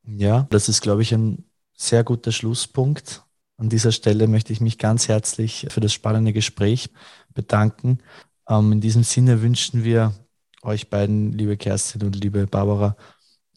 Ja, 0.04 0.46
das 0.50 0.68
ist, 0.68 0.82
glaube 0.82 1.02
ich, 1.02 1.12
ein 1.12 1.44
sehr 1.74 2.04
guter 2.04 2.32
Schlusspunkt. 2.32 3.22
An 3.56 3.68
dieser 3.68 3.92
Stelle 3.92 4.26
möchte 4.26 4.52
ich 4.52 4.60
mich 4.60 4.78
ganz 4.78 5.08
herzlich 5.08 5.66
für 5.70 5.80
das 5.80 5.92
spannende 5.92 6.32
Gespräch 6.32 6.90
bedanken. 7.32 7.98
Ähm, 8.48 8.72
in 8.72 8.80
diesem 8.80 9.02
Sinne 9.02 9.42
wünschen 9.42 9.84
wir 9.84 10.12
euch 10.62 10.90
beiden, 10.90 11.32
liebe 11.32 11.56
Kerstin 11.56 12.02
und 12.02 12.16
liebe 12.16 12.46
Barbara, 12.46 12.96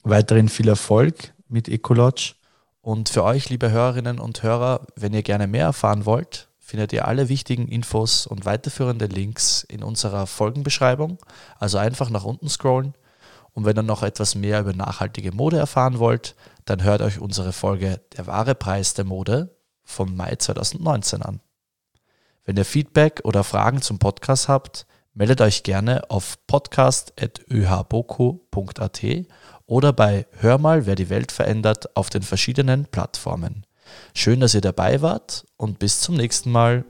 weiterhin 0.04 0.50
viel 0.50 0.68
Erfolg 0.68 1.34
mit 1.48 1.70
Ecolodge. 1.70 2.34
Und 2.82 3.10
für 3.10 3.24
euch, 3.24 3.50
liebe 3.50 3.72
Hörerinnen 3.72 4.20
und 4.20 4.44
Hörer, 4.44 4.86
wenn 4.96 5.14
ihr 5.14 5.24
gerne 5.24 5.48
mehr 5.48 5.66
erfahren 5.66 6.06
wollt, 6.06 6.50
findet 6.60 6.94
ihr 6.94 7.08
alle 7.08 7.30
wichtigen 7.30 7.68
Infos 7.68 8.28
und 8.28 8.46
weiterführende 8.46 9.06
Links 9.06 9.64
in 9.64 9.84
unserer 9.84 10.28
Folgenbeschreibung. 10.28 11.18
Also 11.60 11.78
einfach 11.78 12.10
nach 12.10 12.24
unten 12.24 12.50
scrollen. 12.50 12.94
Und 13.54 13.66
wenn 13.66 13.78
ihr 13.78 13.84
noch 13.84 14.04
etwas 14.04 14.36
mehr 14.36 14.60
über 14.60 14.74
nachhaltige 14.74 15.32
Mode 15.32 15.58
erfahren 15.58 16.00
wollt, 16.00 16.36
dann 16.66 16.84
hört 16.84 17.02
euch 17.02 17.20
unsere 17.20 17.54
Folge 17.54 18.02
Der 18.18 18.28
wahre 18.28 18.54
Preis 18.54 18.94
der 18.94 19.06
Mode 19.06 19.56
vom 19.84 20.16
Mai 20.16 20.36
2019 20.36 21.22
an. 21.22 21.40
Wenn 22.46 22.58
ihr 22.58 22.66
Feedback 22.66 23.22
oder 23.24 23.44
Fragen 23.44 23.82
zum 23.82 23.98
Podcast 23.98 24.48
habt, 24.48 24.86
meldet 25.16 25.42
euch 25.42 25.64
gerne 25.64 26.12
auf 26.12 26.38
podcast.öhboku.at 26.46 29.02
oder 29.66 29.94
bei 29.94 30.28
Hör 30.40 30.60
mal, 30.60 30.86
wer 30.86 30.94
die 30.94 31.10
Welt 31.10 31.32
verändert 31.32 31.98
auf 31.98 32.12
den 32.12 32.22
verschiedenen 32.22 32.86
Plattformen. 32.86 33.66
Schön, 34.14 34.42
dass 34.42 34.54
ihr 34.54 34.62
dabei 34.62 35.02
wart 35.02 35.48
und 35.58 35.80
bis 35.80 36.02
zum 36.02 36.16
nächsten 36.16 36.52
Mal. 36.52 36.86